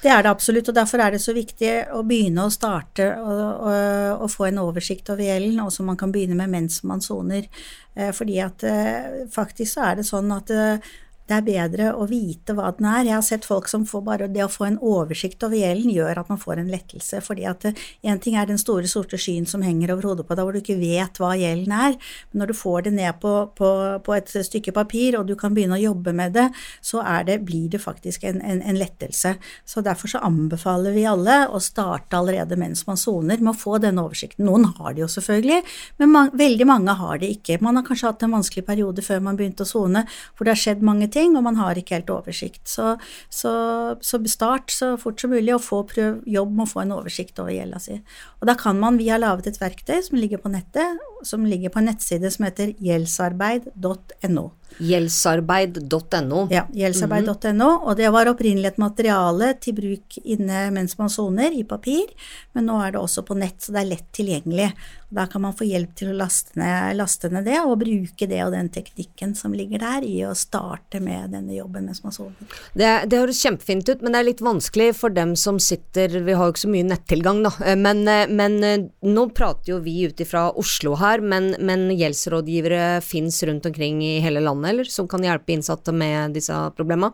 Det 0.01 0.09
er 0.09 0.23
det 0.25 0.31
absolutt, 0.31 0.69
og 0.71 0.75
derfor 0.75 1.03
er 1.03 1.13
det 1.13 1.21
så 1.21 1.33
viktig 1.35 1.71
å 1.93 2.01
begynne 2.07 2.47
å 2.47 2.53
starte 2.53 3.05
og, 3.21 3.41
og, 3.69 4.23
og 4.25 4.31
få 4.33 4.47
en 4.47 4.61
oversikt 4.63 5.11
over 5.13 5.27
gjelden, 5.27 5.59
og 5.61 5.69
som 5.73 5.85
man 5.91 5.99
kan 5.99 6.13
begynne 6.13 6.37
med 6.39 6.49
mens 6.49 6.79
man 6.89 7.03
soner. 7.05 7.45
Eh, 7.93 8.09
Fordi 8.15 8.39
at 8.41 8.65
eh, 8.65 9.21
faktisk 9.29 9.75
så 9.75 9.91
er 9.91 10.01
det 10.01 10.07
sånn 10.09 10.33
at 10.33 10.49
eh, 10.55 10.91
det 11.31 11.37
er 11.37 11.45
bedre 11.47 11.89
å 11.95 12.05
vite 12.09 12.53
hva 12.57 12.73
den 12.75 12.87
er. 12.91 13.05
Jeg 13.07 13.15
har 13.15 13.23
sett 13.25 13.47
folk 13.47 13.69
som 13.71 13.85
får 13.87 14.03
bare 14.03 14.27
det 14.31 14.43
å 14.43 14.51
få 14.51 14.67
en 14.67 14.79
oversikt 14.83 15.43
over 15.47 15.55
gjelden, 15.55 15.93
gjør 15.93 16.19
at 16.21 16.31
man 16.31 16.39
får 16.41 16.59
en 16.59 16.71
lettelse. 16.71 17.21
Fordi 17.23 17.45
at 17.47 17.67
én 17.71 18.19
ting 18.21 18.35
er 18.35 18.49
den 18.49 18.59
store, 18.59 18.89
sorte 18.91 19.19
skyen 19.21 19.47
som 19.47 19.63
henger 19.63 19.93
over 19.95 20.09
hodet 20.09 20.27
på 20.27 20.35
deg, 20.35 20.43
hvor 20.43 20.57
du 20.57 20.59
ikke 20.59 20.79
vet 20.81 21.21
hva 21.21 21.31
gjelden 21.39 21.75
er. 21.77 21.95
Men 22.31 22.43
når 22.43 22.51
du 22.51 22.57
får 22.59 22.87
det 22.87 22.93
ned 22.97 23.21
på, 23.23 23.33
på, 23.55 23.69
på 24.03 24.15
et 24.17 24.33
stykke 24.49 24.73
papir, 24.75 25.17
og 25.19 25.29
du 25.29 25.37
kan 25.39 25.55
begynne 25.55 25.77
å 25.79 25.81
jobbe 25.81 26.13
med 26.17 26.35
det, 26.35 26.49
så 26.83 27.03
det, 27.27 27.39
blir 27.47 27.69
det 27.71 27.81
faktisk 27.83 28.25
en, 28.27 28.41
en, 28.43 28.59
en 28.67 28.79
lettelse. 28.79 29.35
Så 29.65 29.85
derfor 29.85 30.11
så 30.11 30.23
anbefaler 30.27 30.95
vi 30.95 31.07
alle 31.07 31.45
å 31.47 31.61
starte 31.63 32.19
allerede 32.19 32.59
mens 32.59 32.83
man 32.89 32.99
soner, 32.99 33.39
med 33.39 33.53
å 33.53 33.61
få 33.61 33.79
denne 33.83 34.03
oversikten. 34.03 34.49
Noen 34.49 34.67
har 34.77 34.97
det 34.97 35.05
jo 35.05 35.09
selvfølgelig, 35.15 35.61
men 36.01 36.11
man, 36.11 36.35
veldig 36.35 36.67
mange 36.67 36.97
har 36.99 37.23
det 37.23 37.31
ikke. 37.37 37.61
Man 37.63 37.79
har 37.79 37.87
kanskje 37.87 38.11
hatt 38.11 38.27
en 38.27 38.35
vanskelig 38.35 38.65
periode 38.67 39.05
før 39.05 39.23
man 39.23 39.39
begynte 39.39 39.63
å 39.63 39.69
sone, 39.69 40.03
hvor 40.35 40.47
det 40.47 40.55
har 40.55 40.63
skjedd 40.65 40.83
mange 40.85 41.07
ting, 41.13 41.20
og 41.37 41.45
man 41.45 41.59
har 41.59 41.77
ikke 41.77 41.97
helt 41.99 42.11
oversikt. 42.13 42.63
Så, 42.69 42.95
så, 43.29 43.53
så 44.01 44.21
start 44.29 44.73
så 44.73 44.93
fort 45.01 45.21
som 45.21 45.33
mulig, 45.33 45.53
og 45.55 45.63
få 45.65 45.83
prøv 45.89 46.21
jobb 46.29 46.55
med 46.55 46.65
å 46.65 46.71
få 46.71 46.83
en 46.83 46.95
oversikt 46.97 47.41
over 47.41 47.53
gjelda 47.55 47.81
si. 47.81 47.99
Og 48.39 48.49
da 48.49 48.57
kan 48.59 48.79
man, 48.81 48.99
vi 49.01 49.09
har 49.11 49.21
laget 49.21 49.51
et 49.51 49.61
verktøy 49.61 49.99
som 50.07 50.19
ligger 50.19 50.41
på 50.41 50.53
nettet, 50.53 51.01
som 51.27 51.45
ligger 51.45 51.73
på 51.73 51.81
en 51.81 51.91
nettside 51.91 52.33
som 52.33 52.47
heter 52.47 52.73
gjeldsarbeid.no. 52.81 54.47
Gjeldsarbeid.no. 54.79 56.47
Ja, 56.53 56.65
gjeldsarbeid.no, 56.73 57.69
og 57.83 57.97
det 57.99 58.09
var 58.13 58.29
opprinnelig 58.31 58.73
et 58.73 58.81
materiale 58.81 59.53
til 59.61 59.75
bruk 59.77 60.17
inne 60.23 60.69
mens 60.73 60.97
man 60.99 61.11
soner, 61.11 61.51
i 61.51 61.65
papir, 61.67 62.11
men 62.55 62.69
nå 62.69 62.79
er 62.85 62.95
det 62.95 63.01
også 63.01 63.25
på 63.27 63.37
nett, 63.37 63.59
så 63.61 63.75
det 63.75 63.83
er 63.83 63.91
lett 63.91 64.09
tilgjengelig. 64.15 64.71
Da 65.11 65.25
kan 65.27 65.43
man 65.43 65.55
få 65.57 65.65
hjelp 65.67 65.91
til 65.99 66.13
å 66.13 66.15
laste 66.15 66.55
ned, 66.55 66.95
laste 66.95 67.27
ned 67.27 67.43
det, 67.43 67.57
og 67.67 67.81
bruke 67.81 68.27
det 68.31 68.39
og 68.45 68.53
den 68.55 68.69
teknikken 68.71 69.33
som 69.35 69.51
ligger 69.51 69.81
der, 69.83 70.05
i 70.07 70.21
å 70.23 70.31
starte 70.37 71.01
med 71.03 71.33
denne 71.35 71.57
jobben 71.57 71.89
mens 71.89 71.99
man 72.05 72.15
soner. 72.15 72.55
Det, 72.71 72.91
det 73.11 73.19
høres 73.19 73.41
kjempefint 73.43 73.89
ut, 73.91 73.99
men 73.99 74.15
det 74.15 74.21
er 74.21 74.29
litt 74.29 74.43
vanskelig 74.45 74.93
for 74.95 75.11
dem 75.11 75.35
som 75.35 75.59
sitter 75.59 76.21
Vi 76.23 76.35
har 76.37 76.47
jo 76.47 76.53
ikke 76.53 76.63
så 76.63 76.71
mye 76.71 76.87
nettilgang, 76.87 77.41
da. 77.43 77.51
Eh, 77.65 77.75
Men, 77.75 78.07
eh, 78.07 78.31
men 78.31 78.63
eh, 78.63 78.87
nå 79.03 79.25
prater 79.35 79.73
jo 79.73 79.79
vi 79.83 79.97
ut 80.07 80.23
ifra 80.23 80.45
Oslo 80.55 80.95
her, 80.95 81.19
men, 81.19 81.57
men 81.59 81.89
gjeldsrådgivere 81.91 83.01
fins 83.03 83.41
rundt 83.43 83.65
omkring 83.67 83.99
i 84.05 84.19
hele 84.23 84.39
landet, 84.39 84.60
eller? 84.69 84.89
Som 84.89 85.07
kan 85.11 85.23
hjelpe 85.25 85.53
innsatte 85.53 85.93
med 85.95 86.37
disse 86.37 86.55
problemene? 86.77 87.13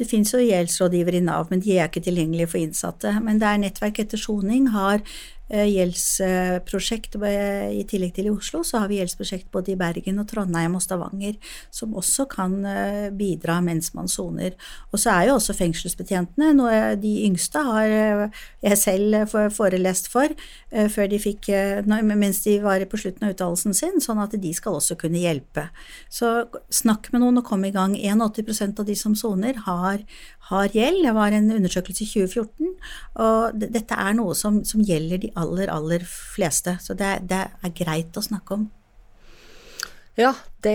Det 0.00 0.06
finnes 0.08 0.30
jo 0.32 0.40
gjeldsrådgivere 0.40 1.18
i 1.18 1.24
Nav, 1.26 1.50
men 1.50 1.60
de 1.60 1.74
er 1.76 1.90
ikke 1.90 2.00
tilgjengelige 2.06 2.48
for 2.48 2.60
innsatte. 2.62 3.12
Men 3.20 3.40
det 3.40 3.48
er 3.48 3.60
Nettverk 3.60 3.98
etter 4.00 4.20
soning 4.20 4.70
har 4.72 5.02
gjeldsprosjekt 5.50 7.16
eh, 7.26 7.72
i 7.80 7.82
tillegg 7.88 8.14
til 8.14 8.28
i 8.28 8.32
Oslo, 8.32 8.62
så 8.66 8.82
har 8.82 8.90
vi 8.90 9.00
gjeldsprosjekt 9.00 9.48
både 9.50 9.72
i 9.72 9.78
Bergen 9.78 10.20
og 10.22 10.28
Trondheim 10.30 10.76
og 10.78 10.84
Stavanger, 10.84 11.38
som 11.74 11.96
også 11.98 12.28
kan 12.30 12.54
eh, 12.68 13.08
bidra 13.10 13.58
mens 13.64 13.90
man 13.96 14.08
soner. 14.10 14.54
Og 14.92 15.02
så 15.02 15.10
er 15.14 15.28
jo 15.28 15.36
også 15.38 15.56
fengselsbetjentene, 15.58 16.52
noe 16.54 16.94
de 17.00 17.14
yngste 17.26 17.64
har 17.66 17.94
eh, 17.96 18.42
jeg 18.62 18.78
selv 18.78 19.34
forelest 19.54 20.10
for, 20.12 20.32
før 20.70 21.08
de 21.10 21.18
fikk, 21.20 21.48
mens 21.88 22.42
de 22.44 22.58
var 22.62 22.82
på 22.88 22.98
slutten 23.00 23.26
av 23.26 23.32
utdannelsen 23.34 23.74
sin, 23.76 23.98
sånn 24.02 24.20
at 24.22 24.34
de 24.38 24.52
skal 24.54 24.76
også 24.78 24.96
kunne 25.00 25.22
hjelpe. 25.22 25.66
Så 26.12 26.44
snakk 26.72 27.08
med 27.10 27.24
noen 27.24 27.40
og 27.40 27.46
kom 27.48 27.64
i 27.66 27.72
gang. 27.74 27.96
81% 27.96 28.82
av 28.82 28.86
de 28.88 28.96
som 28.98 29.16
soner 29.18 29.58
har, 29.66 30.04
har 30.50 30.76
gjeld. 30.76 31.02
Det 31.06 31.14
var 31.16 31.34
en 31.34 31.50
undersøkelse 31.56 32.04
i 32.04 32.10
2014, 32.12 32.70
og 33.24 33.64
dette 33.64 33.96
er 33.96 34.16
noe 34.18 34.36
som, 34.38 34.60
som 34.68 34.84
gjelder 34.84 35.24
de 35.24 35.32
aller, 35.40 35.70
aller 35.72 36.04
fleste. 36.06 36.76
Så 36.82 36.96
det, 36.98 37.16
det 37.30 37.46
er 37.48 37.74
greit 37.76 38.16
å 38.16 38.24
snakke 38.24 38.58
om. 38.58 38.68
Ja, 40.18 40.34
det, 40.64 40.74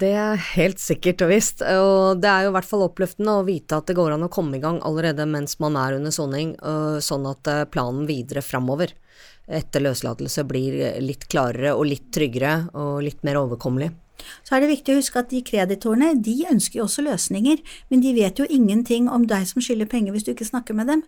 det 0.00 0.10
er 0.18 0.40
helt 0.56 0.82
sikkert 0.82 1.22
og 1.24 1.30
visst. 1.30 1.62
Og 1.62 2.20
det 2.20 2.28
er 2.28 2.44
jo 2.44 2.52
i 2.52 2.56
hvert 2.56 2.68
fall 2.68 2.84
oppløftende 2.86 3.38
å 3.38 3.46
vite 3.46 3.78
at 3.78 3.88
det 3.88 3.96
går 3.96 4.16
an 4.16 4.26
å 4.26 4.32
komme 4.32 4.58
i 4.58 4.62
gang 4.62 4.82
allerede 4.84 5.26
mens 5.30 5.56
man 5.62 5.78
er 5.80 5.96
under 5.96 6.12
soning, 6.14 6.52
øh, 6.60 6.98
sånn 7.04 7.24
at 7.30 7.50
øh, 7.50 7.64
planen 7.70 8.08
videre 8.10 8.44
framover 8.44 8.92
etter 9.48 9.84
løslatelse 9.84 10.46
blir 10.48 10.78
litt 11.04 11.28
klarere 11.28 11.74
og 11.76 11.86
litt 11.90 12.08
tryggere 12.14 12.70
og 12.72 13.02
litt 13.04 13.22
mer 13.26 13.42
overkommelig. 13.42 13.92
Så 14.46 14.54
er 14.54 14.62
det 14.62 14.70
viktig 14.70 14.94
å 14.94 14.98
huske 14.98 15.20
at 15.20 15.30
de 15.32 15.40
kreditorene, 15.44 16.12
de 16.22 16.34
ønsker 16.50 16.78
jo 16.78 16.86
også 16.86 17.04
løsninger, 17.04 17.60
men 17.90 18.02
de 18.04 18.12
vet 18.16 18.38
jo 18.40 18.46
ingenting 18.48 19.08
om 19.12 19.26
deg 19.28 19.46
som 19.48 19.62
skylder 19.64 19.90
penger 19.90 20.14
hvis 20.14 20.26
du 20.26 20.32
ikke 20.32 20.48
snakker 20.48 20.76
med 20.78 20.90
dem. 20.92 21.02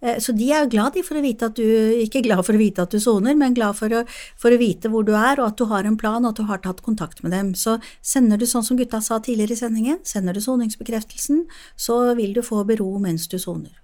Eh, 0.00 0.18
Så 0.22 0.34
de 0.36 0.50
er 0.52 0.64
jo 0.64 0.72
glad 0.76 0.96
for 1.04 1.18
å 1.18 1.24
vite 1.24 1.50
at 1.50 1.58
du, 1.58 1.64
ikke 2.04 2.22
glad 2.24 2.44
for 2.46 2.54
å 2.54 2.62
vite 2.62 2.86
at 2.86 2.94
du 2.94 3.00
soner, 3.02 3.34
men 3.34 3.56
glad 3.58 3.76
for 3.76 3.92
å, 3.92 4.04
for 4.38 4.54
å 4.54 4.60
vite 4.60 4.88
hvor 4.92 5.04
du 5.04 5.12
er, 5.12 5.40
og 5.40 5.50
at 5.50 5.58
du 5.58 5.66
har 5.66 5.84
en 5.84 5.98
plan, 5.98 6.22
og 6.24 6.32
at 6.32 6.40
du 6.40 6.48
har 6.48 6.62
tatt 6.62 6.82
kontakt 6.86 7.22
med 7.22 7.32
dem. 7.32 7.54
Så 7.58 7.78
sender 8.00 8.38
du 8.38 8.46
sånn 8.46 8.64
som 8.64 8.78
gutta 8.78 9.02
sa 9.02 9.18
tidligere 9.18 9.58
i 9.58 9.62
sendingen, 9.64 10.02
sender 10.04 10.32
du 10.32 10.40
soningsbekreftelsen, 10.40 11.46
så 11.76 12.14
vil 12.14 12.32
du 12.32 12.42
få 12.46 12.64
bero 12.64 12.94
mens 13.02 13.26
du 13.28 13.38
soner. 13.42 13.81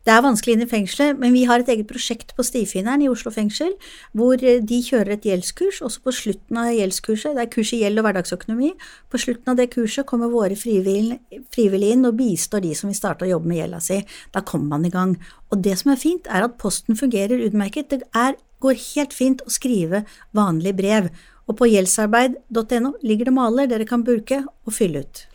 Det 0.00 0.12
er 0.14 0.22
vanskelig 0.24 0.54
inn 0.54 0.64
i 0.64 0.68
fengselet, 0.68 1.18
men 1.20 1.34
vi 1.36 1.42
har 1.44 1.60
et 1.60 1.68
eget 1.68 1.88
prosjekt 1.88 2.32
på 2.36 2.44
Stifinneren 2.46 3.02
i 3.04 3.08
Oslo 3.12 3.28
fengsel, 3.34 3.74
hvor 4.16 4.40
eh, 4.40 4.62
de 4.64 4.78
kjører 4.80 5.12
et 5.18 5.26
gjeldskurs, 5.28 5.82
Også 5.84 6.00
på 6.06 6.14
slutten 6.16 6.56
av 6.56 6.70
gjeldskurset, 6.72 7.36
det 7.36 7.44
er 7.44 7.50
kurs 7.52 7.72
i 7.76 7.82
gjeld 7.82 8.00
og 8.00 8.06
hverdagsøkonomi, 8.08 8.70
på 9.12 9.20
slutten 9.20 9.52
av 9.52 9.58
det 9.60 9.68
kurset 9.74 10.08
kommer 10.08 10.32
våre 10.32 10.56
frivillige 10.56 11.92
inn 11.92 12.08
og 12.08 12.16
bistår 12.16 12.64
de 12.64 12.72
som 12.74 12.88
vil 12.88 12.96
starte 12.96 13.26
å 13.26 13.32
jobbe 13.34 13.52
med 13.52 13.60
gjelda 13.60 13.80
si. 13.84 14.00
Da 14.32 14.40
kommer 14.40 14.78
man 14.78 14.88
i 14.88 14.94
gang. 14.94 15.16
Og 15.52 15.60
det 15.60 15.76
som 15.82 15.92
er 15.92 16.00
fint, 16.00 16.30
er 16.32 16.48
at 16.48 16.56
posten 16.56 16.96
fungerer 16.96 17.44
utmerket. 17.44 17.90
Det 17.92 18.06
er, 18.16 18.38
går 18.60 18.80
helt 18.94 19.12
fint 19.16 19.44
å 19.44 19.52
skrive 19.52 20.06
vanlig 20.36 20.76
brev. 20.80 21.10
Og 21.44 21.58
på 21.60 21.68
gjeldsarbeid.no 21.68 22.96
ligger 23.04 23.28
det 23.28 23.36
maler 23.36 23.68
dere 23.68 23.88
kan 23.88 24.06
bruke 24.06 24.44
og 24.46 24.72
fylle 24.76 25.04
ut. 25.04 25.29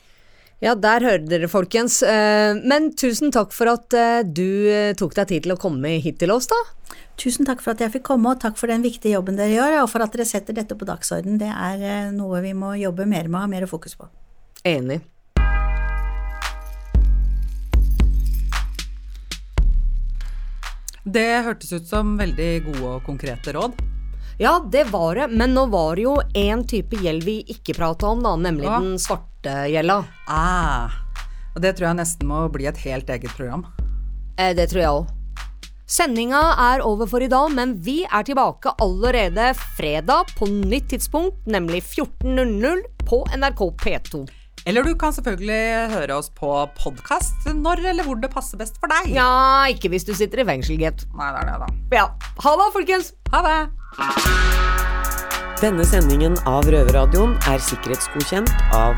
Ja, 0.63 0.71
der 0.79 1.03
hører 1.03 1.25
dere, 1.27 1.49
folkens. 1.51 1.99
Eh, 2.03 2.55
Men 2.63 2.93
tusen 2.95 3.33
takk 3.35 3.51
for 3.51 3.67
at 3.73 3.93
eh, 3.93 4.23
du 4.23 4.71
eh, 4.71 4.93
tok 4.95 5.15
deg 5.17 5.27
tid 5.27 5.43
til 5.43 5.55
å 5.55 5.59
komme 5.59 5.97
hit 5.99 6.21
til 6.21 6.31
oss, 6.31 6.47
da. 6.47 6.59
Tusen 7.19 7.47
takk 7.47 7.63
for 7.63 7.75
at 7.75 7.83
jeg 7.83 7.91
fikk 7.97 8.05
komme, 8.07 8.31
og 8.31 8.39
takk 8.39 8.55
for 8.59 8.71
den 8.71 8.83
viktige 8.83 9.17
jobben 9.17 9.35
dere 9.39 9.51
gjør, 9.51 9.81
og 9.83 9.89
for 9.91 10.03
at 10.05 10.15
dere 10.15 10.27
setter 10.27 10.55
dette 10.55 10.77
på 10.77 10.87
dagsorden. 10.87 11.39
Det 11.41 11.51
er 11.51 12.13
noe 12.15 12.39
vi 12.43 12.53
må 12.55 12.75
jobbe 12.79 13.07
mer 13.07 13.27
med 13.27 13.39
og 13.39 13.43
ha 13.43 13.51
mer 13.51 13.67
fokus 13.67 13.99
på. 13.99 14.07
Enig. 14.65 15.01
Det 21.05 21.27
hørtes 21.45 21.75
ut 21.75 21.85
som 21.85 22.15
veldig 22.17 22.49
gode 22.71 22.95
og 22.95 23.03
konkrete 23.05 23.53
råd. 23.53 23.75
Ja, 24.41 24.57
det 24.71 24.87
var 24.91 25.15
det, 25.15 25.27
men 25.31 25.53
nå 25.55 25.67
var 25.71 25.95
det 25.95 26.07
jo 26.07 26.15
én 26.35 26.65
type 26.67 26.97
gjeld 26.99 27.23
vi 27.23 27.37
ikke 27.53 27.75
prata 27.77 28.09
om, 28.09 28.23
da, 28.25 28.33
nemlig 28.35 28.67
ja. 28.67 28.79
den 28.81 28.97
svarte 28.99 29.34
gjelda. 29.71 30.01
Ah, 30.27 30.95
og 31.55 31.61
det 31.63 31.75
tror 31.77 31.91
jeg 31.91 31.99
nesten 32.01 32.29
må 32.29 32.45
bli 32.51 32.67
et 32.69 32.81
helt 32.85 33.09
eget 33.09 33.31
program. 33.37 33.65
Eh, 34.37 34.53
det 34.57 34.69
tror 34.71 34.81
jeg 34.81 34.95
òg. 35.01 35.13
Sendinga 35.85 36.39
er 36.73 36.81
over 36.81 37.05
for 37.05 37.21
i 37.21 37.29
dag, 37.29 37.51
men 37.53 37.75
vi 37.85 37.99
er 38.09 38.25
tilbake 38.25 38.73
allerede 38.81 39.51
fredag 39.77 40.31
på 40.39 40.47
nytt 40.49 40.89
tidspunkt, 40.95 41.37
nemlig 41.45 41.83
14.00 41.85 42.81
på 43.05 43.21
NRK 43.37 43.61
P2. 43.83 44.23
Eller 44.65 44.81
du 44.81 44.95
kan 44.97 45.13
selvfølgelig 45.13 45.91
høre 45.91 46.15
oss 46.17 46.31
på 46.33 46.49
podkast 46.79 47.45
når 47.53 47.83
eller 47.91 48.07
hvor 48.07 48.17
det 48.17 48.31
passer 48.33 48.57
best 48.57 48.79
for 48.81 48.89
deg. 48.89 49.13
Ja, 49.13 49.69
ikke 49.69 49.91
hvis 49.93 50.07
du 50.07 50.15
sitter 50.17 50.41
i 50.41 50.47
fengsel, 50.49 50.79
gitt. 50.81 51.05
Nei, 51.13 51.29
det 51.35 51.43
er 51.43 51.51
det, 51.51 51.59
da. 51.61 51.99
Ja. 51.99 52.07
Ha 52.41 52.55
det, 52.63 52.71
folkens! 52.73 53.13
Ha 53.35 53.43
det! 53.45 53.59
Denne 55.61 55.85
sendingen 55.87 56.33
av 56.49 56.65
Røverradioen 56.65 57.37
er 57.51 57.61
sikkerhetsgodkjent 57.61 58.49
av 58.73 58.97